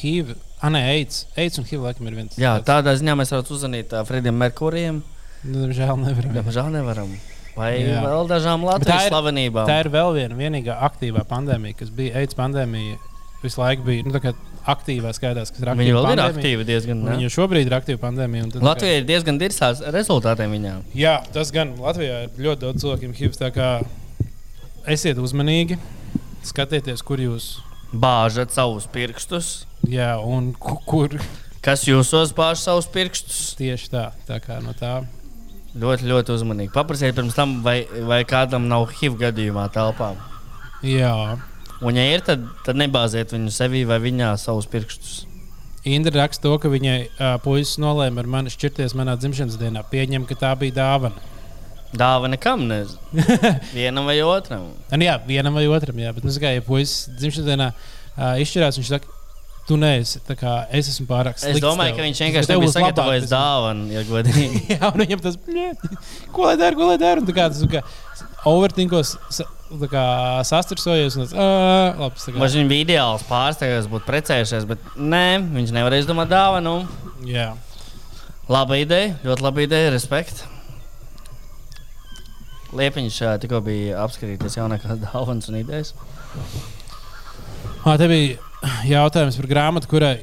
[0.00, 0.34] HIV.
[0.58, 1.26] Ah, nē, AIDS.
[1.36, 2.38] AIDS un HIV laikam ir viens.
[2.40, 5.02] Jā, tādā ziņā mēs varam uzzvanīt uh, Fredim Merkurijam.
[5.44, 6.32] Nu, Diemžēl nevaram.
[6.38, 7.12] Diemžēl nevaram.
[7.56, 8.02] Vai Jā.
[8.04, 9.68] vēl dažām Latvijas slavenībām.
[9.68, 12.98] Tā ir vēl viena vienīgā aktīvā pandēmija, kas bija AIDS pandēmija.
[13.40, 14.12] Visu laiku bija nu,
[14.66, 15.82] aktīvā skaitās, kas ir aktīva.
[15.82, 16.36] Viņa vēl ir pandēmija.
[16.42, 17.02] aktīva diezgan.
[17.04, 17.10] ne?
[17.16, 18.42] Viņa šobrīd ir aktīva pandēmija.
[18.50, 20.82] tad tā kā- Latvija ir diezgan dirsās rezultātiem viņām.
[20.94, 23.32] Jā, tas gan Latvijā ir ļoti daudz cilvēkiem HIV.
[23.38, 23.86] tā kā
[24.86, 25.78] Esiet uzmanīgi,
[26.46, 27.56] skatieties, kur jūs
[27.94, 29.64] Bāžat savus pirkstus.
[29.86, 31.08] jā, un ku- kur
[31.62, 33.56] Kas jūsos bāž savus pirkstus?
[33.58, 34.12] tieši tā.
[34.28, 35.04] tā kā no tā.
[35.76, 36.72] Ļoti, ļoti uzmanīgi.
[36.72, 40.14] Paprasiet pirms tam, vai, vai kādam nav HIV gadījumā telpā.
[40.82, 41.38] Jā,
[41.84, 45.24] Un, ja ir, tad, tad nebāziet viņu sevī vai viņā savus pirkstus.
[45.86, 49.84] Indra raksta to, ka viņai uh, puisis nolēma ar mani šķirties manā dzimšanas dienā.
[49.90, 51.20] Pieņem, ka tā bija dāvana.
[51.96, 52.64] Dāvana kam?
[53.76, 54.72] Vienam vai otram.
[54.92, 58.80] Un, jā, vienam vai otram, jā, bet nu, kā, ja puisis dzimšanas dienā uh, izšķirās,
[58.80, 59.12] viņš saka,
[59.66, 61.62] tu neesi, kā es esmu pārāk Es slikts.
[61.64, 61.98] domāju, tev.
[61.98, 64.60] ka viņš Tev vienkārši nebija labāk sagatavojis dāvanu, ja godīgi.
[64.74, 65.86] Jā, un viņam tas, "Bļet,
[66.34, 67.82] ko lai dara, ko lai dara.
[68.46, 69.16] Overtinkos,
[69.68, 70.04] sa- tā kā
[70.48, 71.16] sastrēsojies.
[71.18, 75.24] Un, tas, ā, labi, tā kā, Vai viņš bija ideāls pārsteigums, būtu precējušies, bet nē,
[75.54, 76.86] viņš nevarēja izdomāt dāvanu.
[77.26, 77.54] jā.
[78.48, 80.44] Laba ideja, ļoti laba ideja, respekt.
[82.76, 85.92] Liepiņš tikko bija apskatīties jaunākās dāvanas un idejas.
[87.86, 88.36] Ā, Te bija
[88.86, 90.14] jautājums par grāmatu, kurai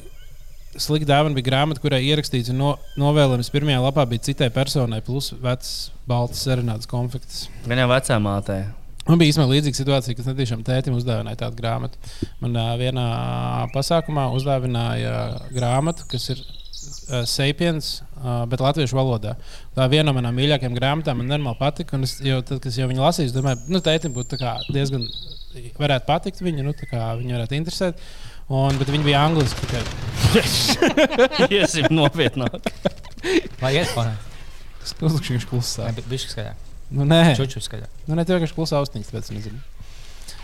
[0.74, 5.32] slikta dāvana bija grāmata, kurai ierakstīts un no, novēlējums pirmajā lapā bija citai personai, plus
[5.44, 5.74] vecs
[6.10, 7.48] balts serenādes konfekts.
[7.68, 8.58] Gan jau vecā mātē.
[9.04, 12.00] Man bija īstenībā līdzīga situācija, kas netiešām tētim uzdāvināja tādu grāmatu.
[12.40, 13.08] Man ā, vienā
[13.74, 15.16] pasākumā uzdāvināja
[15.52, 19.36] grāmatu, kas ir uh, Sapiens, uh, bet latviešu valodā.
[19.76, 21.98] Tā viena no manām mīļākajām grāmatām man normāli patika.
[21.98, 24.56] un Es jau, tad, kad es jau viņu lasīju, domāju, nu, tētim būtu tā kā
[24.72, 25.04] diezgan
[25.84, 28.04] varētu patikt viņa, nu, tā kā viņa varētu interesēt.
[28.54, 29.68] Un, bet viņi bija angliski.
[29.68, 31.50] tikai.
[31.60, 32.72] Iesim nopietnāk.
[33.60, 34.16] Vai iet fonā?
[34.84, 35.92] Es uzlikšu viņš klusā.
[36.08, 36.70] Bišķi skaļāk.
[36.94, 37.90] Nu, nē, Čuču skaļāk.
[38.08, 39.62] nu, ne tikai klusā austiņas, tāpēc nezinu.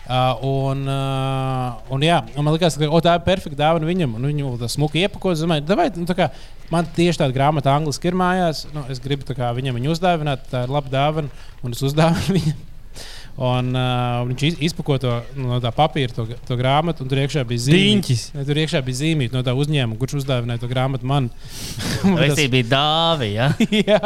[0.10, 4.16] Uh, un, uh, un, jā, un man liekas, ka o, tā ir perfekta dāvana viņam.
[4.18, 5.36] Un Viņu tā smuki iepakot.
[5.38, 6.32] Es domāju, davai, nu, tā kā,
[6.74, 8.64] man tieši tāda grāmata angliski ir mājās.
[8.74, 10.50] Nu, es gribu kā, viņam viņu uzdāvināt.
[10.50, 11.30] Tā ir laba dāvana.
[11.62, 12.66] Un es uzdāvinu viņam.
[13.40, 17.46] Un, uh, viņš iz- izpako to no tā papīra, to, to grāmatu, un tur iekšā
[17.48, 17.62] bija.
[18.36, 21.30] Ne, tur iekšā bija zīmīta no tā uzņēmuma, kurš uzdāvināja to grāmatu man.
[22.04, 23.30] Tas- tas bija dāvi?
[23.38, 23.48] Ja?
[23.94, 24.02] Jā,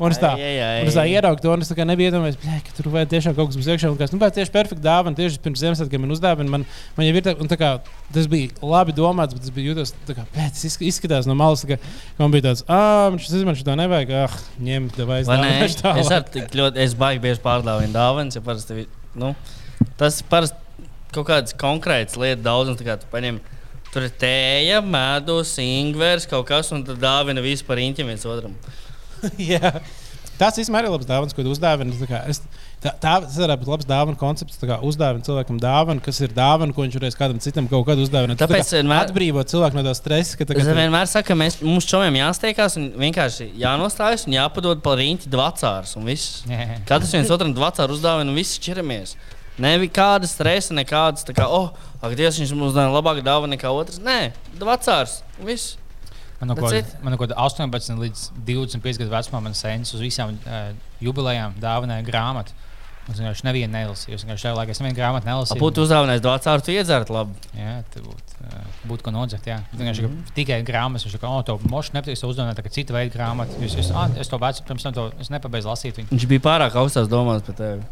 [0.00, 0.80] un es tā, Ai, ai, ai.
[0.82, 3.36] un es tā ieraugu to, un es tā kā nebiju iedomājies, ka tur vajag tiešām
[3.38, 3.92] kaut kas būs iekšā.
[3.94, 6.50] Un kas, nu, bet tieši perfekta dāvana, tieši pirms Ziemassvētkiem man uzdāvina.
[6.56, 6.66] Man,
[6.98, 7.70] man jau ir tā, un tā kā
[8.14, 11.62] tas bija labi domāts, bet tas bija jūtas, tā kā, tas izsk- izskatās no malas,
[11.62, 11.78] tā kā
[12.18, 15.30] man bija tāds, ah, viņš zina, man šo nevajag, ah, ņemt, vai es.
[16.02, 19.34] Es arī tik ļoti, es baigi bieži pārdāvinu dāvanas, ja parasti, vi- nu,
[19.98, 20.56] tas parasti
[21.14, 22.80] kaut kādas konkrētas lietas daudzums,
[23.92, 28.56] tur ir tēja, medus, ingvers, kaut kas, un tad dāvina visu par inķiem viens otram.
[29.38, 29.80] Jā.
[30.38, 31.94] Tas īstenībā ir labs dāvāns, ko tu uzdāvini.
[32.26, 32.42] Es-
[32.84, 34.58] tā, tā būt labs dāvana koncepts.
[34.60, 38.00] Tā kā uzdāvina cilvēkam dāvanu, kas ir dāvana, ko viņš varēs kādam citam kaut kad
[38.00, 38.38] uzdāvināt.
[38.40, 41.28] Tāpēc tā kā vienmēr- atbrīvot cilvēku no tā stresa, ka tā Es kā vienmēr saku,
[41.32, 46.42] ka mēs, mums čomiem jāsteigās un vienkārši jānostājas un jāpadod par rīņķi dvacārs un viss.
[46.50, 46.82] Nē.
[46.88, 49.16] Katrs viens otram dvacāru uzdāvina un visi ķeramies.
[49.58, 51.70] Nebija kāda stresa, nekādas tā kā, oh,
[52.02, 54.00] ak, Dievs, viņš mums dāvina labāku dāvanu nekā otrs.
[54.02, 55.22] Nē, dvacārs.
[55.38, 55.76] un Viss.
[56.40, 61.54] Man no kaut kaut 18 līdz 25 gadu vecumā man sēnes uz visām uh, jubilejām
[61.62, 62.52] dāvināja grāmatu.
[63.04, 64.16] Es vienkārši nevienu nelasīju.
[64.16, 65.60] Es vienkārši tajā laikā es nevienu grāmatu nelasīju.
[65.60, 67.34] Būtu uzdāvinājis dvacāru, tu iedzert labi.
[67.58, 68.24] Jā, būtu
[68.88, 69.44] būt ko nodzert.
[69.48, 69.58] Jā.
[69.74, 70.34] Vienkārši mm -hmm.
[70.38, 71.04] tikai grāmatas.
[71.06, 73.60] Viņš kā, oh, to mošu nepatīk, to uzdāvināt tā kā cita veida grāmatu.
[73.64, 75.96] Es, es, ah, es to vecu, pirms tam to es nepabeidzu lasīt.
[75.98, 76.08] Viņu.
[76.10, 77.82] Viņš bija pārāk augstās domās par tevi.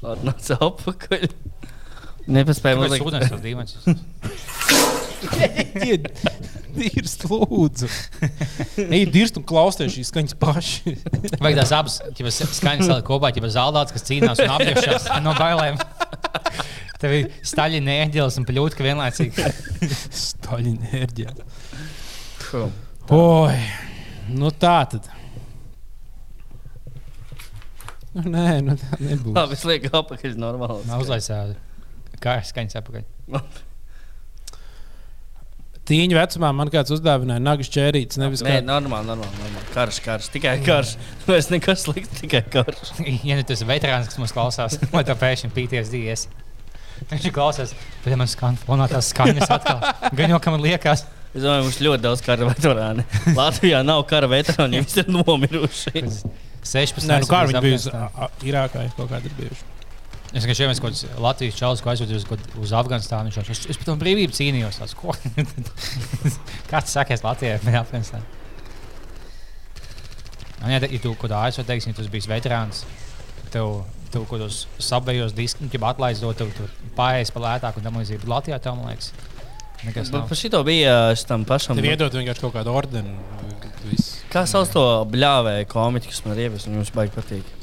[0.00, 1.22] Atnāca apakaļ.
[2.30, 3.06] Nepaspēja Kāpēc uzlikt.
[3.08, 3.72] ūdens tas dīvains?
[6.76, 7.88] dirst, lūdzu.
[8.86, 10.94] Ej, dirst un klausties šīs skaņas paši.
[11.42, 11.94] Vajag tās abas
[12.60, 15.76] skaņas salikt kopā, ja zālēts, kas cīnās un apgāžās no bailēm.
[17.00, 19.34] Tev ir staļi nēģelis un pļūtka vienlaicīgi.
[20.24, 21.34] Staļina.
[22.44, 22.62] Fu.
[23.16, 23.56] Oi,
[24.36, 25.02] nu tā tad.
[28.34, 29.34] Nē, nu tā nebūs.
[29.36, 30.86] Labi, es lieku apakaļ normāli.
[30.88, 31.58] Nav uzlaicēta.
[32.20, 33.04] Kā ir skaņas apakaļ?
[35.90, 38.18] Tīņa vecumā man kāds uzdāvināja nagas ķērītes.
[38.22, 38.66] Nevis Nē, kā...
[38.66, 39.70] normāli, normāli, normāli.
[39.74, 40.92] Karš, karš, tikai karš.
[41.26, 42.92] Vairs nekas slikts, tikai karš.
[43.26, 46.26] Ja nu tas ir veterāns, kas mums klausās, vai tā pēkšņi pīties dies.
[47.10, 47.72] Viņš klausās,
[48.04, 49.80] ja man skan fonā tās skaņas atkal.
[50.14, 53.04] Gan jau, ka man liekas, Es domāju, mums ļoti daudz kara veterāni.
[53.36, 56.02] Latvijā nav kara veterāni, viņi ir nomiruši.
[56.70, 57.08] 16.
[57.10, 58.08] Nē, nu kā viņi bija
[58.46, 59.68] Irākā, vai kaut kāda ir bijuši.
[60.30, 62.26] Es vienkārši vienkārši kaut kāds Latvijas čalis, ko aizvedu uz,
[62.62, 63.32] uz Afganistānu.
[63.32, 64.78] Viņš es, es par to brīvību cīnījos.
[64.78, 65.14] Tās, ko?
[66.70, 68.22] Kāds sakās Latvijai vai Afganistānā?
[70.60, 72.84] Man jāteic, ja tu kaut kādā ASV teiksi, ja tu biji veterāns,
[73.50, 73.80] tev,
[74.12, 78.28] tev kaut kādos sabējos diskus, ja atlaidot, tev tur pārējais pa lētāku un tam līdzīgi.
[78.30, 79.10] Latvijā tam, liekas,
[79.86, 80.28] nekas Bet nav.
[80.28, 81.80] par šito bija tam pašam.
[81.80, 83.16] Tev iedod vienkārši kaut kādu ordeni.
[83.88, 84.20] Viss.
[84.32, 87.56] Kā sauc to bļāvēju komiķu, kas man ir ievis un jums baigi patīk?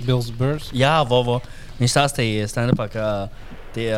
[0.00, 0.70] Bills Burrs.
[0.76, 1.40] Jā, Vovo.
[1.78, 3.06] Viņš stāstīja stand-upā, ka
[3.74, 3.92] tie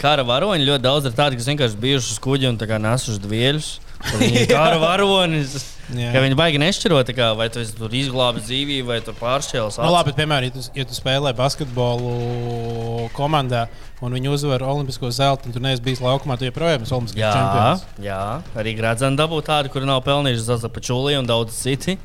[0.00, 3.22] kara varoņi ļoti daudz ir tādi, kas vienkārši bijuši uz kuģa un tā kā nesuši
[3.24, 3.70] dvieļus.
[4.18, 5.54] Viņi ir kara varonis.
[5.92, 6.10] Jā.
[6.14, 9.76] Ka viņi baigi nešķirot, tā kā, vai tu esi tur izglābis dzīvību, vai tur pāršķēlis.
[9.82, 13.66] Nu, labi, bet, piemēram, ja tu, ja tu spēlē basketbolu komandā
[14.04, 17.32] un viņi uzvar olimpisko zeltu, un tu neesi bijis laukumā, tu joprojām esi olimpiskais Jā,
[17.34, 17.84] čempions.
[18.04, 18.20] jā,
[18.60, 21.96] arī Gradzena dabū tādu, kuri nav pelnījuši Zelta Pačūlī un daudz citi.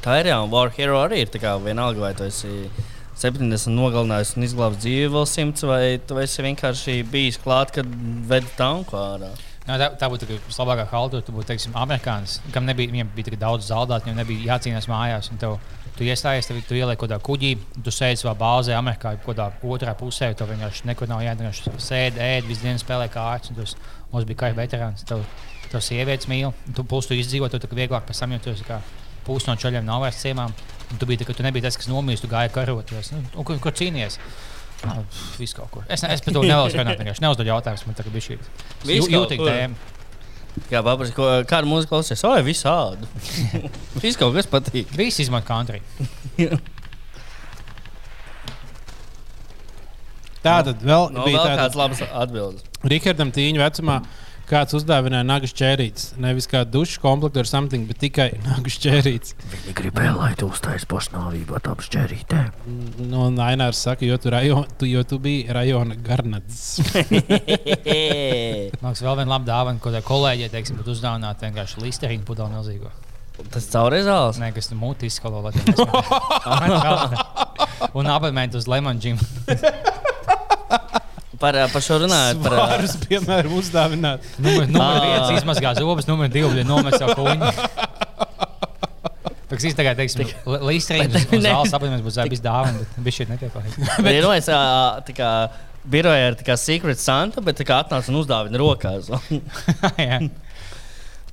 [0.00, 2.70] Tā ir jau War Hero arī ir tā kā vienalga, vai tu esi
[3.20, 7.88] 70 nogalinājis un izglābis dzīvi vēl simts, vai tu esi vienkārši bijis klāt, kad
[8.30, 9.28] vedi tanku ārā.
[9.68, 11.20] Jā, tā, tā būtu vislabākā halta.
[11.22, 15.28] Tu būtu, teiksim, amerikānis, kam nebija, viņam bija tik daudz zaudēt, viņam nebija jācīnās mājās.
[15.38, 15.58] Tev,
[15.98, 17.50] tu iestājies, tev, tu ieliek kaut kādā kuģī,
[17.84, 20.32] tu sēdi savā bāzē, Amerikā, kaut kādā otrā pusē.
[20.34, 21.52] Tev vienkārši nekur nav jādara.
[21.76, 23.52] Sēdi, ēd, visu dienu spēlē kārtas.
[23.62, 23.76] esi-
[24.12, 25.04] Mums bija kā veterāns.
[25.06, 25.20] Tev,
[25.70, 28.64] tev sievietes mīl, tu pusi izdzīvo, tu tā kā vieglāk pēc tam jūties.
[29.24, 30.50] Pusi no čaļiem nav vairs ciemām.
[30.98, 32.86] Tu biji tu nebija tas, kas nomīlis, tu gāji karot.
[32.86, 34.18] tu esi, Nu, un kur, kur cīnījies?
[34.80, 35.02] Nu,
[35.36, 35.82] Viss kaut kur.
[35.92, 36.96] Es, ne, es par to nevēlos runāt.
[37.00, 37.82] vienkārši Neuzdodu jautājumus.
[37.88, 38.36] Man tā kā bija šī
[38.88, 39.96] Viss kaut jūtīga tēma.
[40.72, 42.22] Jā, paprasti, ko, kādu mūziku klausies?
[42.26, 43.06] Oi, visādi.
[44.02, 44.88] Viss kaut kas patīk.
[44.98, 45.82] Visi izmanto country.
[50.40, 52.64] Tā tad vēl No, bija vēl tāds kāds labs atbildes.
[52.88, 53.98] Rihardam Tīņa vecumā.
[54.50, 56.08] Kāds uzdāvināja nagas ķērītes.
[56.18, 59.36] Nevis kā dušu komplektu ar something, bet tikai nagas ķērītes.
[59.52, 62.48] Viņi gribēja, lai tu uztaisītu pašnāvību ar tām šķērītēm.
[63.04, 66.80] Nu, un Ainārs saka, jo tu, rajon, tu, jo tu biji rajona garnats.
[68.80, 72.50] Man liekas, vēl viena laba dāvana, ko tai kolēģi teiksim, būtu uzdāvināta vienkārši listerīnu pudeli
[72.56, 72.90] milzīgo.
[73.54, 74.36] Tas caurreiz zāles.
[74.42, 75.38] Nē, kas tur mūti izskalo.
[77.96, 79.16] Un abonementu uz Lemon Gym.
[81.40, 82.42] Par, ā, par šo runājot.
[82.44, 84.26] Par, ā, Pāris, piemēram, uzdāvināt.
[84.44, 85.06] Numur, numur Ā.
[85.06, 87.48] viens izmazgā zobus, numur divi nomet savu kuņu.
[89.50, 90.28] Tas īstenībā, teiksim,
[90.68, 93.56] līsterīns Bet- un zāles abonements būs bijis dāvana, bet viņš šeit netiek.
[94.04, 94.46] Bet ir nojas,
[95.08, 95.30] tā kā
[95.90, 99.08] biroja ir tā kā Secret Santa, bet tā kā atnāca un uzdāvina rokās.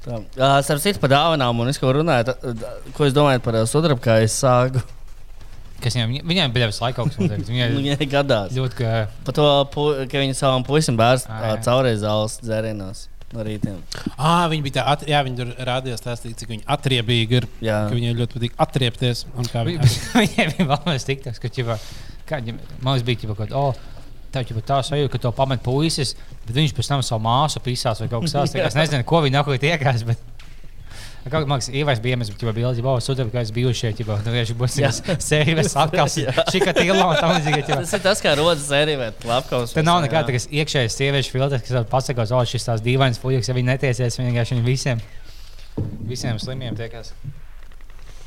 [0.07, 2.33] Starp citu, par dāvanām, un es ko runāju,
[2.95, 4.81] ko es domāju par sudrabkājas sāgu.
[5.83, 7.51] Kas viņam, viņam bija kaut kas tāds.
[7.77, 8.55] Viņai gadās.
[8.55, 8.93] ļoti, ka
[9.27, 9.45] Par to,
[10.09, 11.53] ka viņi savam puisim bērns jā.
[11.67, 13.03] caurreiz zāles dzērienos
[13.35, 13.75] no rītiem.
[14.15, 17.47] Ah, viņi bija tā, at, jā, viņi tur rādījās stāstīt, cik viņi atriebīgi ir.
[17.65, 17.81] Jā.
[17.89, 19.25] Ka viņai ļoti patīk atriepties.
[19.35, 21.77] un kā Vi- Viņi, Viņai bija vēl sliktāks, ka ķipa,
[22.29, 22.41] kā,
[22.81, 23.75] man bija ķipa, ka, oh,
[24.31, 26.15] tā ir tā sajūta, ka to pamet puisis,
[26.45, 28.55] bet viņš pēc tam savu māsu pisās vai kaut kas tāds.
[28.55, 30.07] Es nezinu, ko viņi nākotnē tiekās.
[30.07, 30.23] Bet...
[31.31, 34.33] Kā mākslinieks ievais bija iemesls, ka bija jau sūdzēta, ka es biju šeit, jau tādā
[34.33, 34.77] veidā būs
[35.23, 36.17] sērijas.
[36.21, 36.45] Jā.
[36.51, 37.65] Šī kā tīla un tam līdzīgi.
[37.69, 39.75] Tas ir tas, kā rodas sērija vai lapkaus.
[39.75, 43.57] Te nav nekāda tādas iekšējas sieviešu filtrs, kas pasakās, o, šis tās dīvainas fuļķis, ja
[43.57, 45.03] viņi netiesies, vienkārši viņu visiem,
[46.07, 47.13] visiem slimiem tiekās.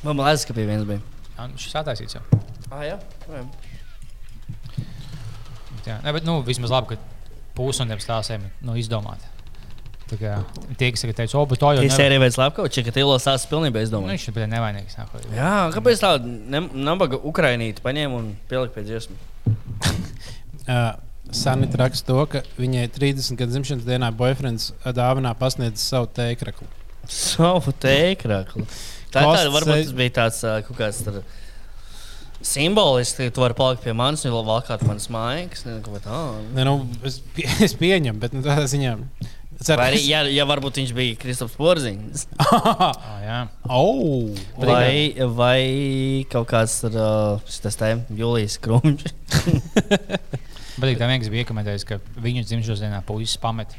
[0.05, 1.01] Man liekas, ka pie viens bija.
[1.37, 2.23] Jā, nu, Šis attaisīts jau.
[2.71, 2.97] Ah, jā.
[3.33, 3.45] jā.
[5.87, 9.29] Jā, ne, bet, nu, vismaz labi, ka tiem stāstiem nu, izdomāti.
[10.19, 10.41] Kā
[10.81, 13.79] Tie, kas teica, o, bet to jau Ir sērija vai lapkaus, ka Tilo stāsts pilnībā
[13.79, 14.15] Nu, izdomāts.
[14.17, 14.97] viņš ir bija nevainīgs.
[14.99, 15.29] nākot.
[15.37, 16.11] Jā, kāpēc tā
[16.75, 19.17] nabaga Ukrainīte paņēma un pielika pie dziesmu?
[20.75, 20.99] uh,
[21.31, 26.67] Sanita raksta to, ka viņai 30 gadu dzimšanas dienā boyfriends dāvinā pasniedz savu tēkraklu.
[27.11, 28.67] Savu tēkraklu.
[29.11, 31.23] Tā, tā varbūt tas bija tāds ā, kaut kāds tur
[32.47, 35.65] simboliski, ka tu vari palikt pie manis un vēl valkāt manas mājas.
[35.85, 36.47] Ko tādu.
[36.57, 36.75] Ne, nu,
[37.07, 38.97] es, pie, es pieņemu, bet nu, tādā ziņā.
[39.61, 42.23] Ceru, Vai arī, ja, ja varbūt viņš bija Kristofers Porziņš.
[43.27, 45.61] Jā, oh, Vai, vai
[46.33, 49.13] kaut kāds tur, uh, tas te Julijas Krumčs.
[50.81, 53.77] bet tā vienkārši bija iekomentējis, ka viņu dzimšanas dienā puisis pamet.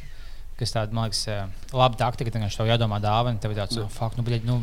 [0.59, 3.41] Kas tāda, man liekas, ā, laba taktika, ka viņš tev jādomā dāvana.
[3.41, 4.59] Tev ir tāds, oh, fuck, nu, bļaļ, nu,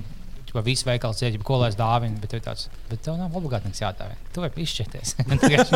[0.49, 3.35] Ķipa, visu veikalu cieti, ko lai es dāvinu, bet tev ir tāds, bet tev nav
[3.37, 4.31] obligāti nekas jādāvina.
[4.33, 5.17] Tu vari izšķirties.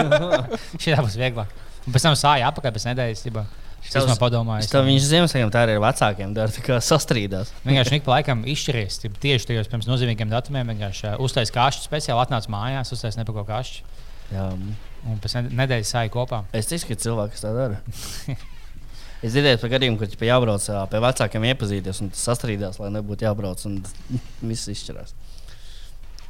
[0.81, 1.53] Šī būs vieglāk.
[1.83, 3.25] Un pēc tam sāja apakaļ pēc nedēļas.
[3.27, 3.45] Ģipa.
[3.83, 4.67] Šis man padomāja.
[4.71, 7.51] Tā viņš Ziemassvētkiem tā arī ar vecākiem dara, kā sastrīdās.
[7.67, 9.01] Vienkārši ik pa laikam izšķiries.
[9.23, 13.83] Tieši tajos pirms nozīmīgiem datumiem vienkārši uh, uztaisīja kašķi speciāli, atnāca mājās, uztaisīja nepako kašķi.
[14.33, 14.47] Jā.
[15.11, 16.45] Un pēc ned- nedēļas sāja kopā.
[16.57, 17.81] Es ticu, ka cilvēki tas tā dara.
[19.23, 23.61] Es dzirdēju par gadījumu, ka ķipa, jābrauc pie vecākiem iepazīties un sastrīdās, lai nebūtu jābrauc
[23.69, 23.77] un
[24.51, 25.13] viss izšķirās.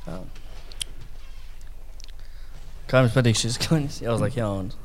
[0.09, 0.19] Jā.
[2.91, 4.01] Kā jums patīk šis skaņas?
[4.05, 4.77] Jā, uzliek jaunu.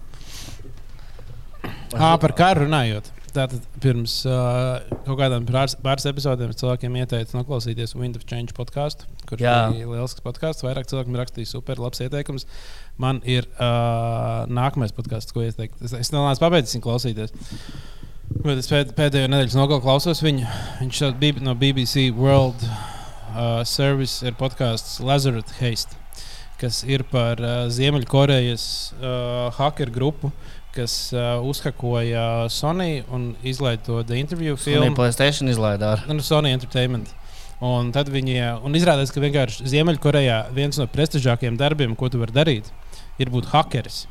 [1.95, 3.11] Ah, par karu runājot.
[3.35, 8.55] Tātad pirms uh, kaut kādām pāris, pāris epizodēm es cilvēkiem ieteicu noklausīties Wind of Change
[8.57, 9.57] podkāstu, kurš Jā.
[9.75, 10.65] bija liels podkāsts.
[10.65, 12.47] Vairāk cilvēku man rakstīja super labs ieteikums.
[12.97, 15.77] Man ir uh, nākamais podkāsts, ko ieteikt.
[15.85, 17.35] Es, es neesmu pabeidzis viņu klausīties.
[18.41, 20.47] Bet es pēd, pēdējo nedēļas nogalu klausos viņu.
[20.81, 25.97] Viņš bija no BBC World uh, Service ir podkāsts Lazarus Haste,
[26.61, 30.31] kas ir par uh, Ziemeļkorejas uh, hacker grupu
[30.77, 34.03] kas uh, uzhakoja Sony un izlaiž to
[34.55, 34.95] Viņa filmu.
[34.97, 35.95] Playstation izlaidā.
[35.97, 37.09] ar- Nu, Sony Entertainment.
[37.59, 42.31] Un tad viņi un izrādās, ka vienkārši Ziemeļkorejā viens no prestižākajiem darbiem, ko tu vari
[42.35, 42.69] darīt,
[43.17, 44.03] ir būt hakeris.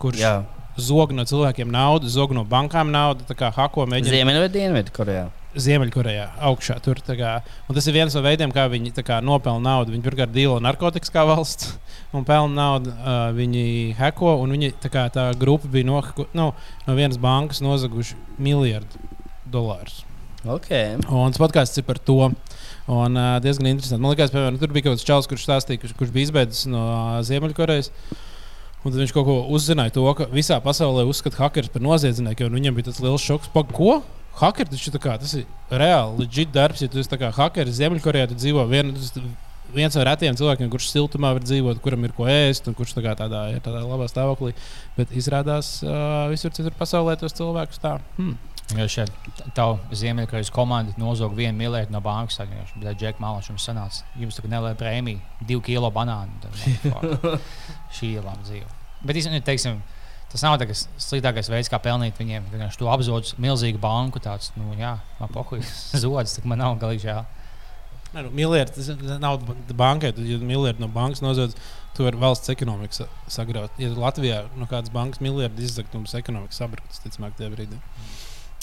[0.00, 0.34] Kurš Jā,
[0.80, 4.14] zog no cilvēkiem naudu, zog no bankām naudu, tā kā hako mēģina.
[4.16, 5.26] Ziemeļā vai Dienvidu Korejā.
[5.54, 6.76] Ziemeļkorejā augšā.
[6.84, 7.34] Tur, kā,
[7.68, 9.94] un tas ir viens no veidiem, kā viņi kā, nopelna naudu.
[9.94, 11.74] Viņi pirmkārt dīlo narkotikas kā valsts
[12.14, 12.94] un pelna naudu.
[12.94, 16.02] Uh, viņi heko, un viņi, tā, kā, tā grupa bija no,
[16.34, 16.50] nu,
[16.86, 19.02] no vienas bankas nozaguši miljardu
[19.50, 20.02] dolārus.
[20.44, 20.98] Okay.
[21.08, 22.18] Un tas podkāsts ir par to.
[22.84, 24.02] Un, uh, diezgan interesanti.
[24.02, 26.82] Man liekas, piemēram, tur bija kaut kāds čels, kurš stāstīja, kurš, kurš bija izbeidzis no
[26.84, 27.88] uh, Ziemeļkorejas.
[28.84, 32.50] Un tad viņš kaut ko uzzināja, to, ka visā pasaulē uzskata hackers par noziedznieku.
[32.52, 34.02] Viņam bija tas liels šoks, pa ko?
[34.40, 36.82] Hackers taču kā, tas ir reāli legit darbs.
[36.82, 38.90] Ja tu esi hackers Ziemeļkorejā, tad dzīvo vien,
[39.74, 43.04] viens no retiem cilvēkiem, kurš siltumā var dzīvot, kuram ir ko ēst, un kurš tā
[43.04, 44.54] kā tādā, ir tādā labā stāvoklī.
[44.98, 47.96] Bet izrādās, uh, visur citur pasaulē tos cilvēkus tā.
[48.18, 48.34] Hmm.
[48.72, 49.12] Ja šeit
[49.54, 53.50] tā Ziemeļkorejas komanda nozaga vienu miljardu no bankas, tad Džeks Malačs.
[53.52, 56.40] Jums sanāca, jums tā kā nelēja prēmiju, divu kilo banānu.
[56.42, 57.36] Tad,
[57.96, 58.70] šī ir laba dzīve.
[59.04, 59.82] Bet teiksim,
[60.34, 62.50] tas nav tas sliktākais veids, kā pelnīt viņiem.
[62.50, 65.62] Vienkārši tu apzodz milzīgu banku, tāds, nu, jā, man pohuļ
[66.04, 67.22] zods, tā man nav galīgi žēl.
[68.14, 69.40] Nu, miljardi, tas nav
[69.74, 70.12] bankai.
[70.26, 71.56] Ja miljardi no bankas nozodz,
[71.94, 73.74] tu vari valsts ekonomiku sa sagraut.
[73.78, 77.78] Ja Latvijā no kādas bankas miljardi izzakt, tad mums ekonomika sabruktu, ticamāk, tajā brīdī.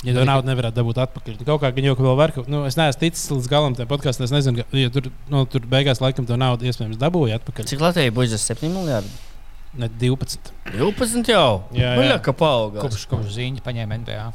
[0.01, 2.32] Ja to naudu nevarētu dabūt atpakaļ, tad kaut kā viņa jau vēl var.
[2.49, 4.26] Nu, es neesmu ticis līdz galam tam podkāstam.
[4.26, 7.67] Es nezinu, ka ja tur, nu, tur beigās laikam to naudu iespējams dabūja atpakaļ.
[7.69, 9.30] Cik Latvijai budžets 7 miljardi?
[9.80, 10.51] Ne 12.
[10.74, 11.61] 12 jau.
[11.72, 12.17] Jā, jā.
[12.24, 12.84] Ka paaugās.
[12.84, 14.26] Kopš, kopš ziņa paņēma NBA.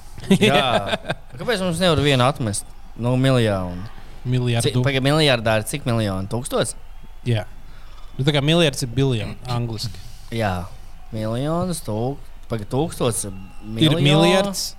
[0.40, 0.62] Jā.
[1.40, 2.64] Kāpēc mums nevar vienu atmest?
[2.96, 3.84] Nu, miljonu.
[4.26, 4.80] Miljardu.
[4.82, 6.26] Pagaidām, miljardāri, cik miljoni?
[6.32, 6.72] Tūkstots?
[7.28, 7.44] Jā.
[8.16, 10.00] Nu, tā kā miljards ir biljons angliski.
[10.34, 10.64] Jā,
[11.12, 12.18] miljonus, tūk...
[12.48, 13.28] Pagaidām, tūkstots.
[13.76, 14.70] Ir miljards,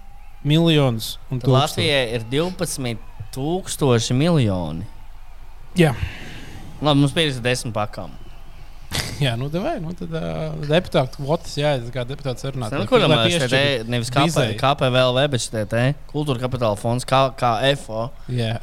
[0.47, 4.88] miljons un Tad Latvijai ir 12,000 miljoni.
[5.78, 5.93] Jā.
[6.82, 8.12] Labi, mums ir 10 pakām.
[9.26, 12.70] Jā, nu, vai, nu tad uh, deputāta kvotas, jā, tas kā deputāts runā.
[12.74, 17.55] Nu, kuram mēs te nevis KP, KPVLV, bet šie te kultūra kapitāla fonds, kā, kā
[17.82, 18.07] FO.
[18.30, 18.59] Jā.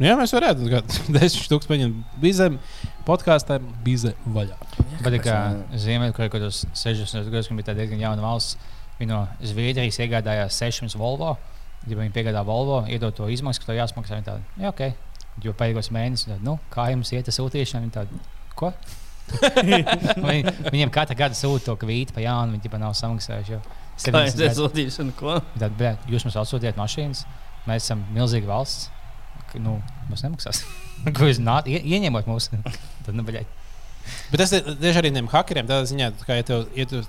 [0.00, 0.80] Nu, jā, mēs varētu kā
[1.18, 2.56] 10 stūks paņemt bizem,
[3.08, 4.56] podkāstām bize vaļā.
[5.04, 5.38] Bet kā
[5.76, 8.56] Ziemeļkorejā, kad uz 60 gados bija tāda diezgan jauna valsts,
[9.00, 11.34] viņi no Zviedrijas iegādājās 600 Volvo.
[11.88, 14.18] Ja viņi piegādā Volvo, iedod to izmaksu, ka to jāsmaksā.
[14.18, 15.44] Viņi tādi, jā, ok.
[15.44, 18.24] Jo pēdējos mēnešos, nu, kā jums iet, tas sūtīšana, viņi tādi,
[18.58, 18.74] ko?
[19.38, 23.60] Viņi, viņiem katru gadu sūta to kvītu pa jaunu, viņi jau nav samaksājuši.
[24.08, 25.38] Kā jūs to sūtīšanu, ko?
[25.60, 27.24] Tad, bet, jūs mums atsūtījāt mašīnas,
[27.68, 28.88] mēs esam milzīga valsts.
[29.60, 30.62] Nu, mums nemaksās.
[31.16, 32.50] Ko jūs nāc, ie, ieņemot mūs?
[33.04, 33.48] Tad, nu, bļaļ.
[34.30, 35.68] Bet tas ir tieši arī tiem hackeriem.
[35.68, 37.04] Tādā ziņā, ka, ja tev, ja tev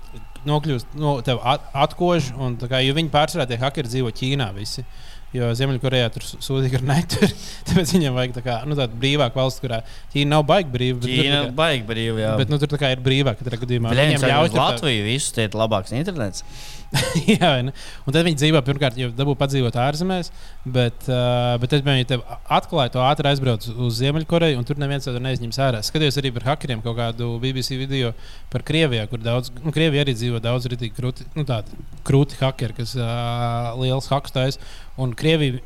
[0.49, 4.49] nokļūst, no, tev at, atkož, un kā, viņi pārsvarā tie hackeri dzīvo Ķīnā.
[4.57, 4.83] Visi.
[5.31, 7.31] Jo Ziemeļkorejā tur sūdīgi ar netur.
[7.69, 9.79] Tāpēc viņiem vajag tā kā, nu, tādu brīvāku valsts, kurā
[10.11, 10.99] Ķīna nav baigta brīva.
[11.05, 12.33] Ķīna tā kā- baigi brīvi, jā.
[12.41, 13.95] Bet nu, tur tā kā ir brīvāk katrā gadījumā.
[13.95, 16.43] Viņiem Viņiem ļauj tur tā- Latviju visus tie ir labāks internets.
[17.31, 17.71] Jā, ne?
[18.03, 20.27] un tad viņi dzīvo pirmkārt, jau dabū padzīvot ārzemēs,
[20.75, 25.07] bet, uh, bet tad viņi tev atklāja to ātri aizbrauc uz Ziemeļkoreju, un tur neviens
[25.07, 25.79] to neizņems ārā.
[25.87, 28.11] Skatījos arī par hackeriem kaut kādu BBC video
[28.51, 32.75] par Krieviju, kur daudz, nu, Krievija arī dzīvo daudz ritīgi krūti, nu, tādi krūti hackeri,
[32.81, 34.71] kas uh, liels hacks taisa.
[35.01, 35.61] Un Krievija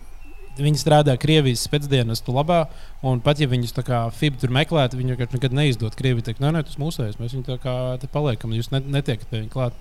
[0.56, 2.62] Viņi strādā Krievijas pēcdienas labā,
[3.04, 5.98] un pat ja viņus tā kā FIB tur meklētu, viņi vienkārši nekad neizdod.
[6.00, 9.28] Krievija teikt, nē, nē, tas mūsējais, mēs viņu tā kā te paliekam, jūs ne, netiekat
[9.28, 9.76] pie viņa klāt.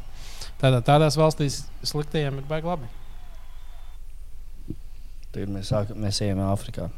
[0.58, 2.90] Tādā, tādās valstīs sliktajiem ir baigi labi.
[5.34, 6.88] Tagad mēs, sākam, mēs ejam Āfrikā.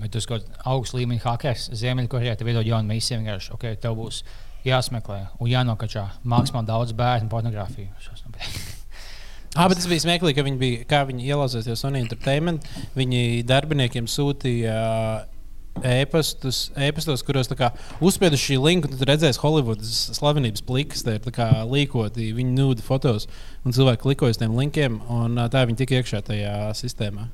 [0.00, 3.20] Bet tas kaut kāds augsts līmeņa hackers Ziemeļkorejā tev iedod jaunu misiju.
[3.22, 4.24] Vienkārši, ok, tev būs
[4.66, 7.90] jāsmeklē un jānokačā maksimāli daudz bērnu pornogrāfiju.
[9.58, 12.68] Ah, bet tas bija smieklīgi, ka viņi bija, kā viņi ielauzās jau Sony Entertainment.
[12.94, 15.40] Viņi darbiniekiem sūtīja uh,
[15.82, 17.50] e-pastus, e-pastos, kuros
[18.00, 23.26] uzspieduši šī linku, tad redzēs Holivudas slavenības plikas, tā ir tā līkoti viņu nudu fotos,
[23.64, 27.26] un cilvēki klikoja uz tiem linkiem, un uh, tā viņi tika iekšā tajā sistēmā.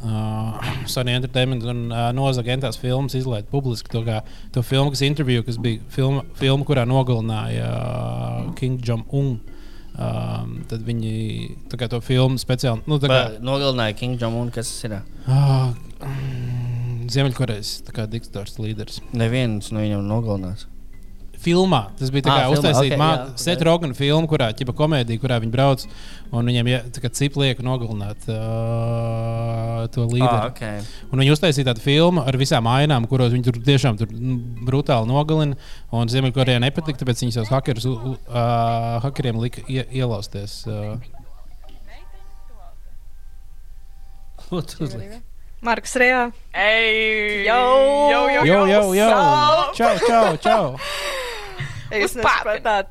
[0.00, 0.56] Uh,
[0.88, 5.56] Sony Entertainment un uh, Nozagentās filmas izlaiž publiski to, kā, to filmu, kas interviju, kas
[5.60, 9.34] bija filma, filma kurā nogalināja uh, King Jong-un.
[10.00, 11.10] Um, tad viņi
[11.92, 12.80] to filmu speciāli.
[12.88, 13.18] Nu, kā.
[13.44, 14.94] Nogalināja King Jong-un, kas tas ir.
[15.28, 17.72] uh, mm, Ziemeļkorejas
[18.08, 19.02] diktators līderis.
[19.12, 20.64] Neviens no viņiem nogalinās.
[21.40, 23.36] Filmā tas bija Ah, ok, okay.
[23.40, 25.84] Seta Rogana filma, kurā ķipa komēdija, kurā viņi brauc
[26.36, 26.68] un viņiem
[27.16, 30.28] cip liek nogalināt uh, to līderi.
[30.28, 30.82] Ah, okay.
[31.08, 34.36] Un viņi uztaisīja tādu filmu ar visām ainām, kuros viņi tur tiešām tur, nu,
[34.68, 35.56] brutāli nogalina.
[35.96, 40.60] Un Ziemeļkorejai nepatika, tāpēc viņi savus hakerus, uh, hakeriem lika ie, ielausties.
[40.68, 41.00] Uh,
[44.52, 45.22] uzliki?
[45.60, 46.30] Marks Rejā.
[46.56, 47.64] Ej, Jau,
[48.08, 49.72] jau, jau, jau, jau, jau!
[49.76, 51.19] Čau, čau, čau!
[51.90, 52.14] Jūs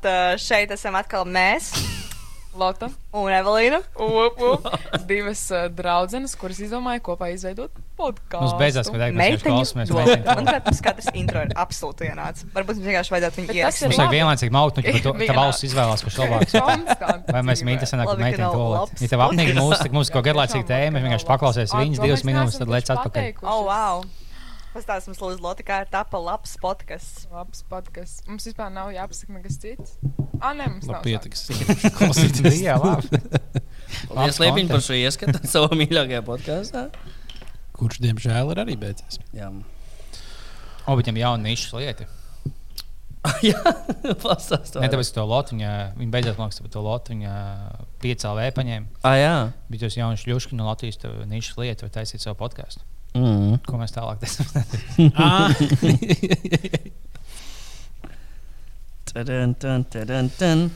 [0.04, 1.72] uh, šeit esam atkal mēs.
[2.50, 3.78] Lota Un Evelīna.
[4.26, 4.66] up, up.
[5.10, 8.42] divas uh, draudzenes, kuras izdomāja kopā izveidot podkāstu.
[8.42, 9.92] Mums beidzās, kad mēs klausāmies.
[10.26, 12.46] Manuprāt, tas katrs intro ir absolūti vienāds.
[12.54, 13.96] Varbūt mums vienkārši vajadzētu viņu ir Mums ierakstīt.
[14.00, 16.56] vajag vienlaicīgi maukt, nu, ka tā valsts izvēlās, kurš labāks.
[17.30, 17.76] Vai mēs dzīvē.
[17.76, 21.04] interesanti, ka nav to labs Ja tev apnīk mūsu, tad mums kaut kāda garlaicīga tēma,
[21.06, 23.30] vienkārši paklausies viņas divas minūtes, tad lec atpakaļ.
[23.46, 24.02] Oh, wow!
[24.70, 27.24] Pastāstiet mums, Lūdzu, Loti, kā ir tapa labs podkāsts.
[27.34, 28.22] Labs podkāsts.
[28.30, 29.96] Mums vispār nav jāpasaka nekas cits.
[30.38, 31.02] Ah, nē, mums Labi, nav.
[31.08, 31.42] pietiks.
[31.98, 32.60] Klausīties.
[32.62, 33.10] Jā, labi.
[34.12, 36.84] Paldies, Liepiņ, par šo ieskatu savā mīļākajā podkāstā.
[37.80, 39.18] Kurš, diemžēl, ir arī beidzies.
[39.34, 39.50] Jā,
[40.88, 42.06] O, bet viņam jauna nišas lieta.
[43.44, 43.58] jā
[44.22, 44.78] pastāstīt.
[44.80, 45.72] Ne tāpēc, ka to lotu, viņa,
[46.14, 47.34] beidzot mākslā par to lotu, viņa
[48.02, 48.88] piecēlē paņēma.
[49.06, 49.34] Ah, jā.
[49.70, 52.86] Bet jūs jaunu šļušku no Latvijas to nišas lietu vai taisīt savu podkāstu.
[53.16, 53.56] Mm.
[53.66, 54.22] Ko mēs tālāk?
[55.18, 55.50] Ah,
[59.10, 60.68] Tadam, tan, tadam, tan.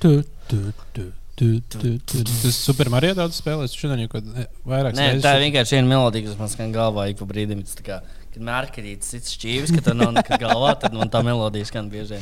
[0.00, 0.58] Tu, tu,
[0.92, 1.04] tu,
[1.36, 2.24] tu, tu, tu.
[2.24, 3.72] Tas Super Mario daudz spēlēs.
[3.72, 4.26] Šodien jau kaut
[4.68, 7.62] vairāk Nē, tā ir vienkārši viena melodija, kas man skan galvā ik pa brīdim.
[7.64, 7.96] Tas tā kā,
[8.34, 12.20] kad mērķis cits šķīvis, ka tā nav nekad galvā, tad man tā melodija skan bieži.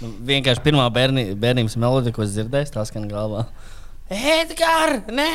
[0.00, 3.44] Nu, vienkārši pirmā bērni, bērnības melodija, ko es dzirdēju, tā skan galvā.
[4.12, 5.28] Edgars, nē,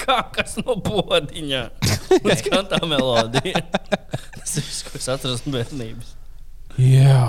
[0.00, 1.62] kā kas no podiņa.
[1.80, 3.62] Tas skan tā melodija.
[4.36, 6.10] Tas ir viss, ko es atceros no bērnības.
[6.78, 7.22] Jā.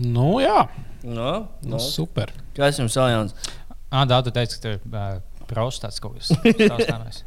[0.00, 0.66] Nu, jā.
[1.02, 1.30] No,
[1.64, 1.80] Nu, no.
[1.80, 2.28] super.
[2.56, 3.32] Kas jums vēl jauns?
[3.88, 6.28] Ah, daudz tu teici, ka tur ir uh, prostāts kaut kas
[6.92, 7.22] tāds.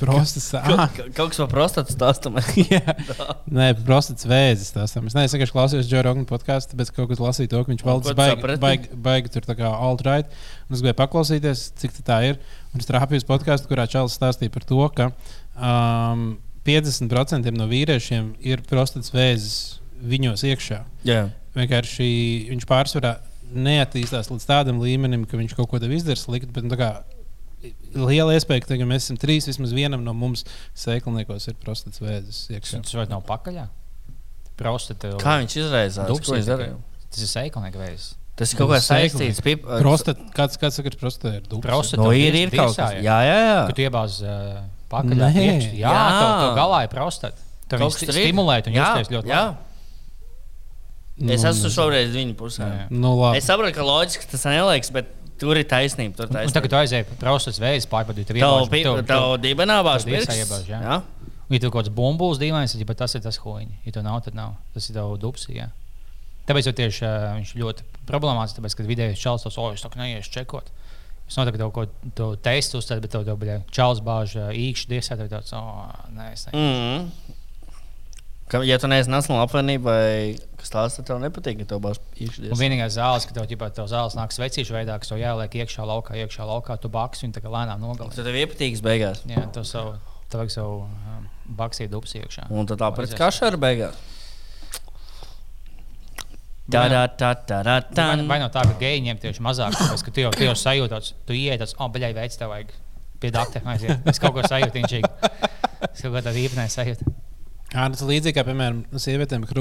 [0.00, 0.46] Prostas.
[0.54, 2.38] Ka- Ah, ka- Kaut kas par prostatu stāstam.
[2.72, 2.80] jā.
[3.50, 4.72] Nē, prostats vēzis.
[4.74, 5.06] tās tam.
[5.10, 8.14] Es neesmu vienkārši klausījos Džona Rogana podkāstu, bet kaut kas lasīju to, ka viņš tu
[8.18, 10.32] baigi, baigi, baigi tur tā kā alt-right.
[10.68, 12.40] Un es gribēju paklausīties, cik tā ir.
[12.74, 15.10] Un es trāpīju uz podkāstu, kurā Čāls stāstīja par to, ka
[15.54, 16.26] um,
[16.66, 20.80] 50% no vīriešiem ir prostats vēzis viņos iekšā.
[21.06, 21.26] Jā.
[21.54, 22.06] Vienkārši
[22.50, 23.14] viņš pārsvarā
[23.54, 26.50] neattīstās līdz tādam līmenim, ka viņš kaut ko tev izdara slikti.
[26.50, 26.88] Bet, nu, tā kā,
[27.94, 30.44] liela iespēja, ka tagad mēs esam trīs, vismaz vienam no mums
[30.78, 32.44] sēkliniekos ir prostats vēzis.
[32.74, 33.68] Tas vai nav pakaļā?
[34.58, 35.14] Prostata.
[35.22, 36.10] Kā viņš izraizās?
[36.10, 36.76] Dubs Ko viņš darīja?
[37.08, 38.12] Tas ir sēklinieks veids.
[38.34, 39.40] Tas ir kaut kā saistīts.
[39.46, 39.62] Pip...
[39.62, 41.62] Prostat, kāds, kāds saka, ka prostata ir dubs?
[41.62, 42.02] Prostata.
[42.02, 42.96] No, tev ir, ir kaut kas.
[42.98, 43.58] Jā, jā, jā.
[43.68, 45.44] Kad tu iebāz uh, pakaļ, jā,
[45.84, 45.92] Jā.
[46.18, 47.44] To, to galā ir prostata.
[47.70, 47.94] Tur ir.
[47.94, 49.44] stimulē, un Jā, justies ļoti jā.
[49.46, 49.70] labi.
[51.14, 52.68] Es Nu, esmu šoreiz viņa pusē.
[52.90, 53.38] Nu, labi.
[53.38, 56.16] Es saprotu, ka loģiski tas neliekas, bet tur ir taisnība.
[56.18, 56.54] Tur Un taisnība.
[56.58, 58.38] tagad tu aizēji pa prostats veids, pārbaudīt, tev
[58.70, 60.44] pi- tev- tavu dibenā bāž tev dirsā pirksts.
[60.44, 60.80] iebāž, jā.
[60.82, 60.98] Jā.
[61.50, 63.74] Ja tur kaut kāds bumbulis dīvains, tad tas ir tas huīņš.
[63.84, 64.54] Ja to nav, tad nav.
[64.74, 65.46] Tas ir tev dubs.
[65.52, 65.68] Jā.
[66.48, 70.00] Tāpēc jau tieši uh, viņš ļoti problemātisks, tāpēc, kad vidēji čels tos oļus tā kā
[70.00, 70.70] neies čekot.
[71.28, 75.16] Es noteikti kaut ko to teistu bet tev jau bija čels bāž uh, īkšķi dirsā,
[75.16, 76.52] tad tāds, oh, nē, es ne.
[76.52, 77.34] Mm.
[78.52, 82.00] Ka, ja tu neesi Nacionāla apvienība vai kas tāds, tad tev nepatīk, ka tev būs
[82.00, 82.56] Un īkšķis.
[82.60, 86.16] vienīgais zāles, ka tev ģipā, tev zāles nāk svecīšu veidā, kas tev jāliek iekšā laukā,
[86.24, 88.16] iekšā laukā, tu baks viņu tā kā lēnām nogalini.
[88.16, 89.22] Tad tev iepatīks beigās.
[89.28, 89.94] Jā, tu savu,
[90.32, 91.28] tev vajag savu um,
[91.60, 92.48] baksīju dubs iekšā.
[92.50, 93.18] Un tad Vajadzēs.
[93.20, 94.00] kā šāda beigās.
[96.64, 98.06] Tā, tā, tā, tā, tā, tā.
[98.24, 101.12] Vai, no tā, ka geji ņem tieši mazāk, tāpēc, ka tu jau, tu jau sajūti,
[101.28, 102.72] tu ienāc, tāds, oh, beļai veids tev vajag
[103.20, 103.30] pie
[103.74, 104.08] aiziet.
[104.08, 105.04] Es kaut ko sajūtu, viņš ir.
[105.90, 107.12] Es kaut ko tādu īpnēju sajūtu.
[107.74, 109.58] Jā, tas ir līdzīgi kā, piemēram, sievietēm ir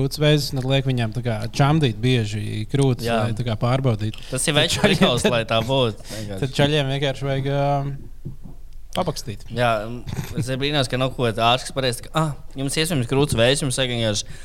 [0.54, 3.16] un tad liek viņām tā kā čamdīt bieži krūtis, Jā.
[3.24, 4.22] lai tā kā pārbaudītu.
[4.30, 6.06] Tas ir veids, prikals, lai tā būtu.
[6.44, 7.88] Tad čaļiem vienkārši vajag um,
[8.94, 9.48] papakstīt.
[9.58, 9.72] Jā,
[10.38, 12.06] es brīnos, ka nav ko tādu ārsts pareizi.
[12.14, 14.36] Ah, jums iespējams krūts vējš, jums vajag vienkārši.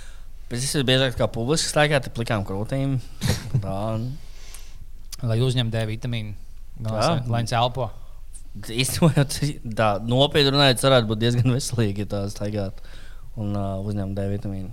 [0.49, 2.95] Bet tas ir biežāk kā publiski staigāt ar plikām krūtīm.
[3.66, 3.75] Tā.
[5.29, 6.33] Lai uzņemtu D vitamīnu,
[6.89, 7.91] lai viņš elpo.
[8.64, 9.27] Īstenībā
[9.83, 12.81] tā nopietni runājot, varētu būt diezgan veselīgi, ja tā staigāt
[13.39, 14.70] un uh, uzņemt D vitamīnu.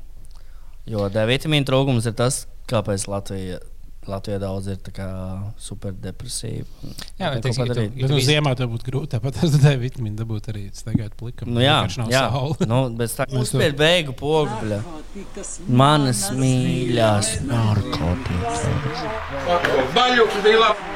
[0.89, 3.57] Jo D vitamīna trūkums ir tas, kāpēc Latvija,
[4.05, 5.05] Latvijā daudz ir tā kā
[5.65, 6.65] superdepresīvi.
[7.17, 10.19] Jā, bet teiksim, ja tu- Bet nu, ziemā tev būtu grūti tāpat tas D vitamīnu
[10.19, 11.49] dabūt arī staigāt plikam.
[11.55, 12.21] Nu, jā, Vienkārši nav jā.
[12.29, 12.67] saule.
[12.69, 14.51] Nu, bet tā to- uzspied beigu pogu.
[15.67, 17.31] Manas mīļās.
[19.95, 20.93] Baļķis bija labs.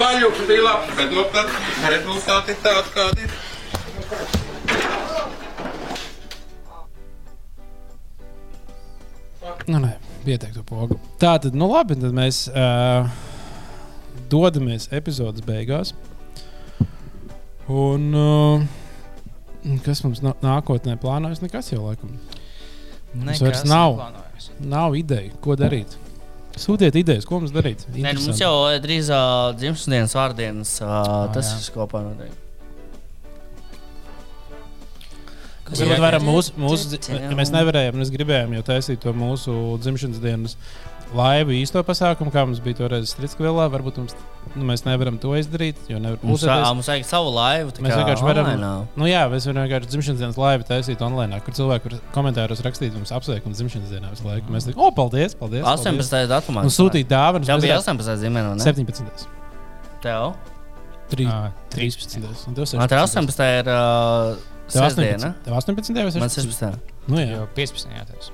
[0.00, 1.56] Baļķis bija labs, bet nu, tad
[1.94, 4.38] rezultāti ir tādi, kādi ir.
[9.68, 9.94] Nu, nē,
[10.24, 10.96] pietiek to pogu.
[11.20, 13.10] Tā tad, nu labi, tad mēs uh,
[14.32, 15.92] dodamies epizodes beigās.
[17.70, 18.64] Un uh,
[19.84, 21.42] kas mums nā- nākotnē plānojas?
[21.44, 22.16] Nekas jau laikam.
[23.14, 23.98] Mums vairs nav.
[24.64, 25.96] Nav ideja, ko darīt.
[26.60, 27.84] Sūtiet idejas, ko mums darīt.
[27.94, 28.52] Nē, nu, mums jau
[28.82, 30.76] drīz uh, dzimšanas dienas vārdienas.
[30.82, 31.58] Uh, tas jā.
[31.62, 32.49] ir kopā noteikti.
[35.70, 35.96] Kas ir?
[36.02, 40.56] varam mūsu, mūsu, ja mēs nevarējām, mēs gribējām jau taisīt to mūsu dzimšanas dienas
[41.14, 43.64] laivu īsto pasākumu, kā mums bija toreiz Strīdskvilā.
[43.72, 44.12] Varbūt mums,
[44.54, 46.66] nu, mēs nevaram to izdarīt, jo nevar Mums, pulsēties.
[46.68, 47.72] ā, mums vajag savu laivu.
[47.82, 48.50] Mēs kā vienkārši varam,
[48.94, 52.94] nu, jā, mēs varam vienkārši dzimšanas dienas laivu taisīt online, kur cilvēki var komentāros rakstīt
[52.94, 54.54] mums apsveikumu dzimšanas dienā visu laiku.
[54.54, 55.66] Mēs teiksim, o, paldies, paldies!
[55.66, 55.98] paldies.
[55.98, 56.30] 18.
[56.30, 56.62] datumā.
[56.62, 57.50] Un sūtīt dāvanas.
[57.50, 58.22] Tev bija varētu- 18.
[58.22, 58.70] zīmē, vai ne?
[58.70, 59.26] 17.
[60.06, 60.30] Tev?
[61.10, 62.22] Tri- Ā, 13.
[62.46, 63.18] Un tev Man te 16.
[63.18, 63.50] 18.
[63.58, 64.38] ir uh,
[64.72, 65.32] Tev sestdiena.
[65.44, 65.44] 18.
[65.46, 65.94] Tev 18.
[65.94, 66.46] vai Man 16.
[66.50, 66.78] 16.
[67.10, 67.36] Nu, jā.
[67.36, 67.94] Jau 15.
[67.96, 68.30] jātais.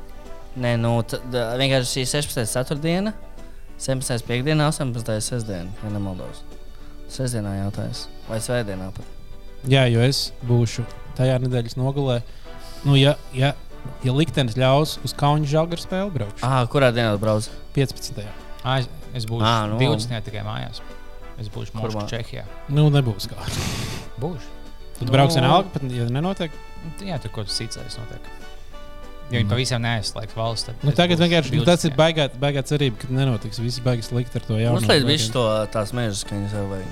[0.56, 2.46] Nē, nu, tad vienkārši šī 16.
[2.52, 3.12] ceturtdiena,
[3.82, 4.24] 17.
[4.28, 5.18] piekdiena, 18.
[5.20, 6.40] sestdiena, ja nemaldos.
[7.12, 8.06] Sestdienā jautājums.
[8.30, 9.12] Vai svētdienā pat?
[9.66, 10.84] jā, jo es būšu
[11.18, 12.20] tajā nedēļas nogalē.
[12.86, 13.52] Nu, ja, ja,
[14.04, 17.48] ja liktenis ļaus uz Kaunas žāģa spēli braukt, Ah, kurā dienā brauc?
[17.76, 18.22] 15.
[18.66, 19.78] Ā, es, es būšu Ā, nu.
[19.82, 20.20] 20.
[20.26, 20.80] tikai mājās.
[21.38, 22.46] Es būšu Moskavā, Čehijā.
[22.72, 23.36] Nu, nebūs kā.
[24.22, 24.55] Būšu.
[24.96, 25.40] Tad brauks Nu.
[25.42, 26.50] vienalga, pat ja nenotiek.
[26.86, 28.28] Nu, Jā, tur kaut kas cits arī notiek.
[29.26, 30.84] Ja viņi pavisam neaizslēgs valsts, tad.
[30.86, 31.98] Nu, tagad vienkārši nu, tas ir 20..
[31.98, 33.58] baigā, baigā cerība, ka nenotiks.
[33.58, 34.78] Viss baigs likt ar to jaunu.
[34.78, 35.42] Uzliek visu to
[35.74, 36.90] tās mežas, ka viņas jau vajag.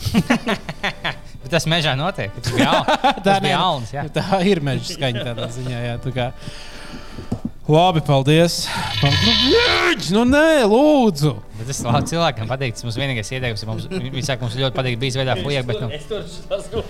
[1.40, 2.30] Bet tas mežā notiek.
[2.38, 2.86] Tas bija jauns.
[3.02, 4.04] Tā Tas bija jauns, jā.
[4.16, 5.78] Tā ir meža skaņa tādā ziņā.
[5.88, 6.28] Jā, tā kā.
[7.68, 8.64] Labi, paldies.
[9.00, 10.08] Paldies!
[10.14, 11.34] Nu, nē, lūdzu.
[11.58, 12.74] Bet tas labi cilvēkam patīk.
[12.74, 13.66] Tas mums vienīgais ieteikums.
[13.68, 16.82] Mums, viņi saka, mums ļoti patīk bijis veidā fuja, bet nu, Es tur esmu.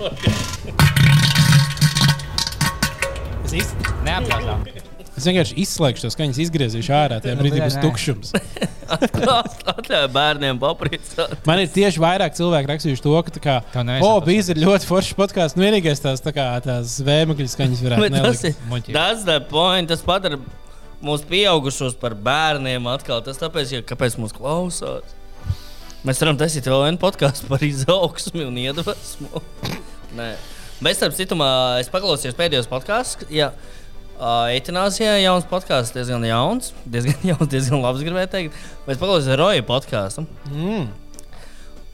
[3.45, 3.75] Es, iz...
[4.07, 4.90] neapjautām.
[5.21, 7.19] Es vienkārši izslēgšu to skaņas, izgriezīšu ārā.
[7.23, 8.33] Tajā Nu, brīdī būs tukšums.
[8.91, 11.37] Atļauj bērniem papriecāt.
[11.49, 14.89] Man ir tieši vairāk cilvēku rakstījuši to, ka, tā kā, o, nav tas- bija ļoti
[14.89, 15.59] foršs podkāsts.
[15.59, 18.57] Nu, vienīgais tās, tā kā, tās vēmekļu skaņas varētu Bet tas ir
[19.51, 19.89] point.
[19.91, 20.41] Tas padara
[21.01, 23.23] mūsu pieaugušos par bērniem atkal.
[23.25, 25.17] Tas tāpēc, ja kāpēc mūs klausās.
[26.05, 29.43] Mēs varam taisīt vēl vienu podkāstu par izaugsmu un iedvesmu.
[30.19, 30.31] Nē.
[30.81, 33.27] Bet, starp citu, mā- es paklausījos pēdējos podkāstus.
[34.21, 38.59] Uh, Eitanāzijā jauns podkāsts, diezgan jauns, diezgan jauns, diezgan labs, gribēju teikt.
[38.85, 40.27] Bet es paklausījos Roja podkāstu.
[40.53, 40.91] Mm.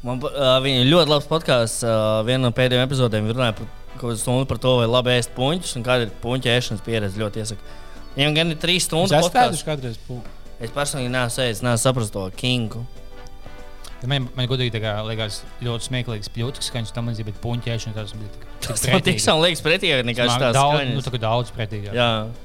[0.06, 1.84] Man uh, viņa ir ļoti labs podkāsts.
[1.86, 5.30] Uh, Viena no pēdējām epizodēm runāja par kaut kādu stundu par to, vai labi ēst
[5.38, 7.20] puņķus un kāda ir puņķa ēšanas pieredze.
[7.22, 7.70] Ļoti iesaku.
[8.16, 9.30] Viņam gan ir trīs Es stundu esmu
[9.70, 10.02] kādreiz.
[10.08, 10.22] pū-
[10.58, 12.82] Es personīgi neesmu ēdis, neesmu sapratis to kingu.
[14.06, 17.96] Man, man godīgi tā kā liekas ļoti smieklīgs pļūtis, ka viņš tam līdzīgi, bet puņķēšana
[17.96, 21.12] tas bija Tas man tiešām liekas pretīgi nekā Man šīs daudz, nu, skaņas.
[21.12, 21.92] kā daudz pretīgi.
[21.94, 22.44] Jā, kā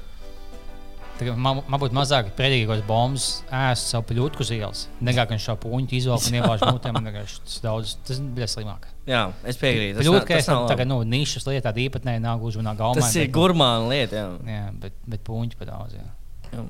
[1.22, 4.80] Man, man būtu mazāk pretīgi, ja bombas ēst savu pļūtku uz ielas.
[5.04, 6.90] Nekā, ka viņš šo puņu izvelk un iebāž mutē.
[6.96, 8.88] Man liekas, tas daudz, tas bija slimāk.
[9.06, 9.98] jā, es piekrītu.
[9.98, 10.88] Tas, Pļūtka, kā labi.
[10.90, 12.98] nu, nišas lieta, tāda īpatnēja nav gluži manā galvā.
[12.98, 14.14] tas ir gurmāna lieta.
[14.16, 14.28] Jā.
[14.50, 15.92] Jā, bet, bet puņķi pat daudz.
[16.00, 16.08] Jā.
[16.56, 16.62] Jā.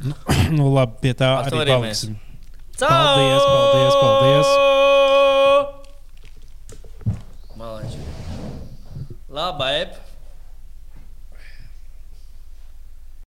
[0.56, 2.14] Nu, labi, pie tā Ar arī paliksim.
[2.80, 4.48] Paldies, paldies, paldies.
[7.60, 7.92] Malēč.
[9.30, 10.09] Labi, ep.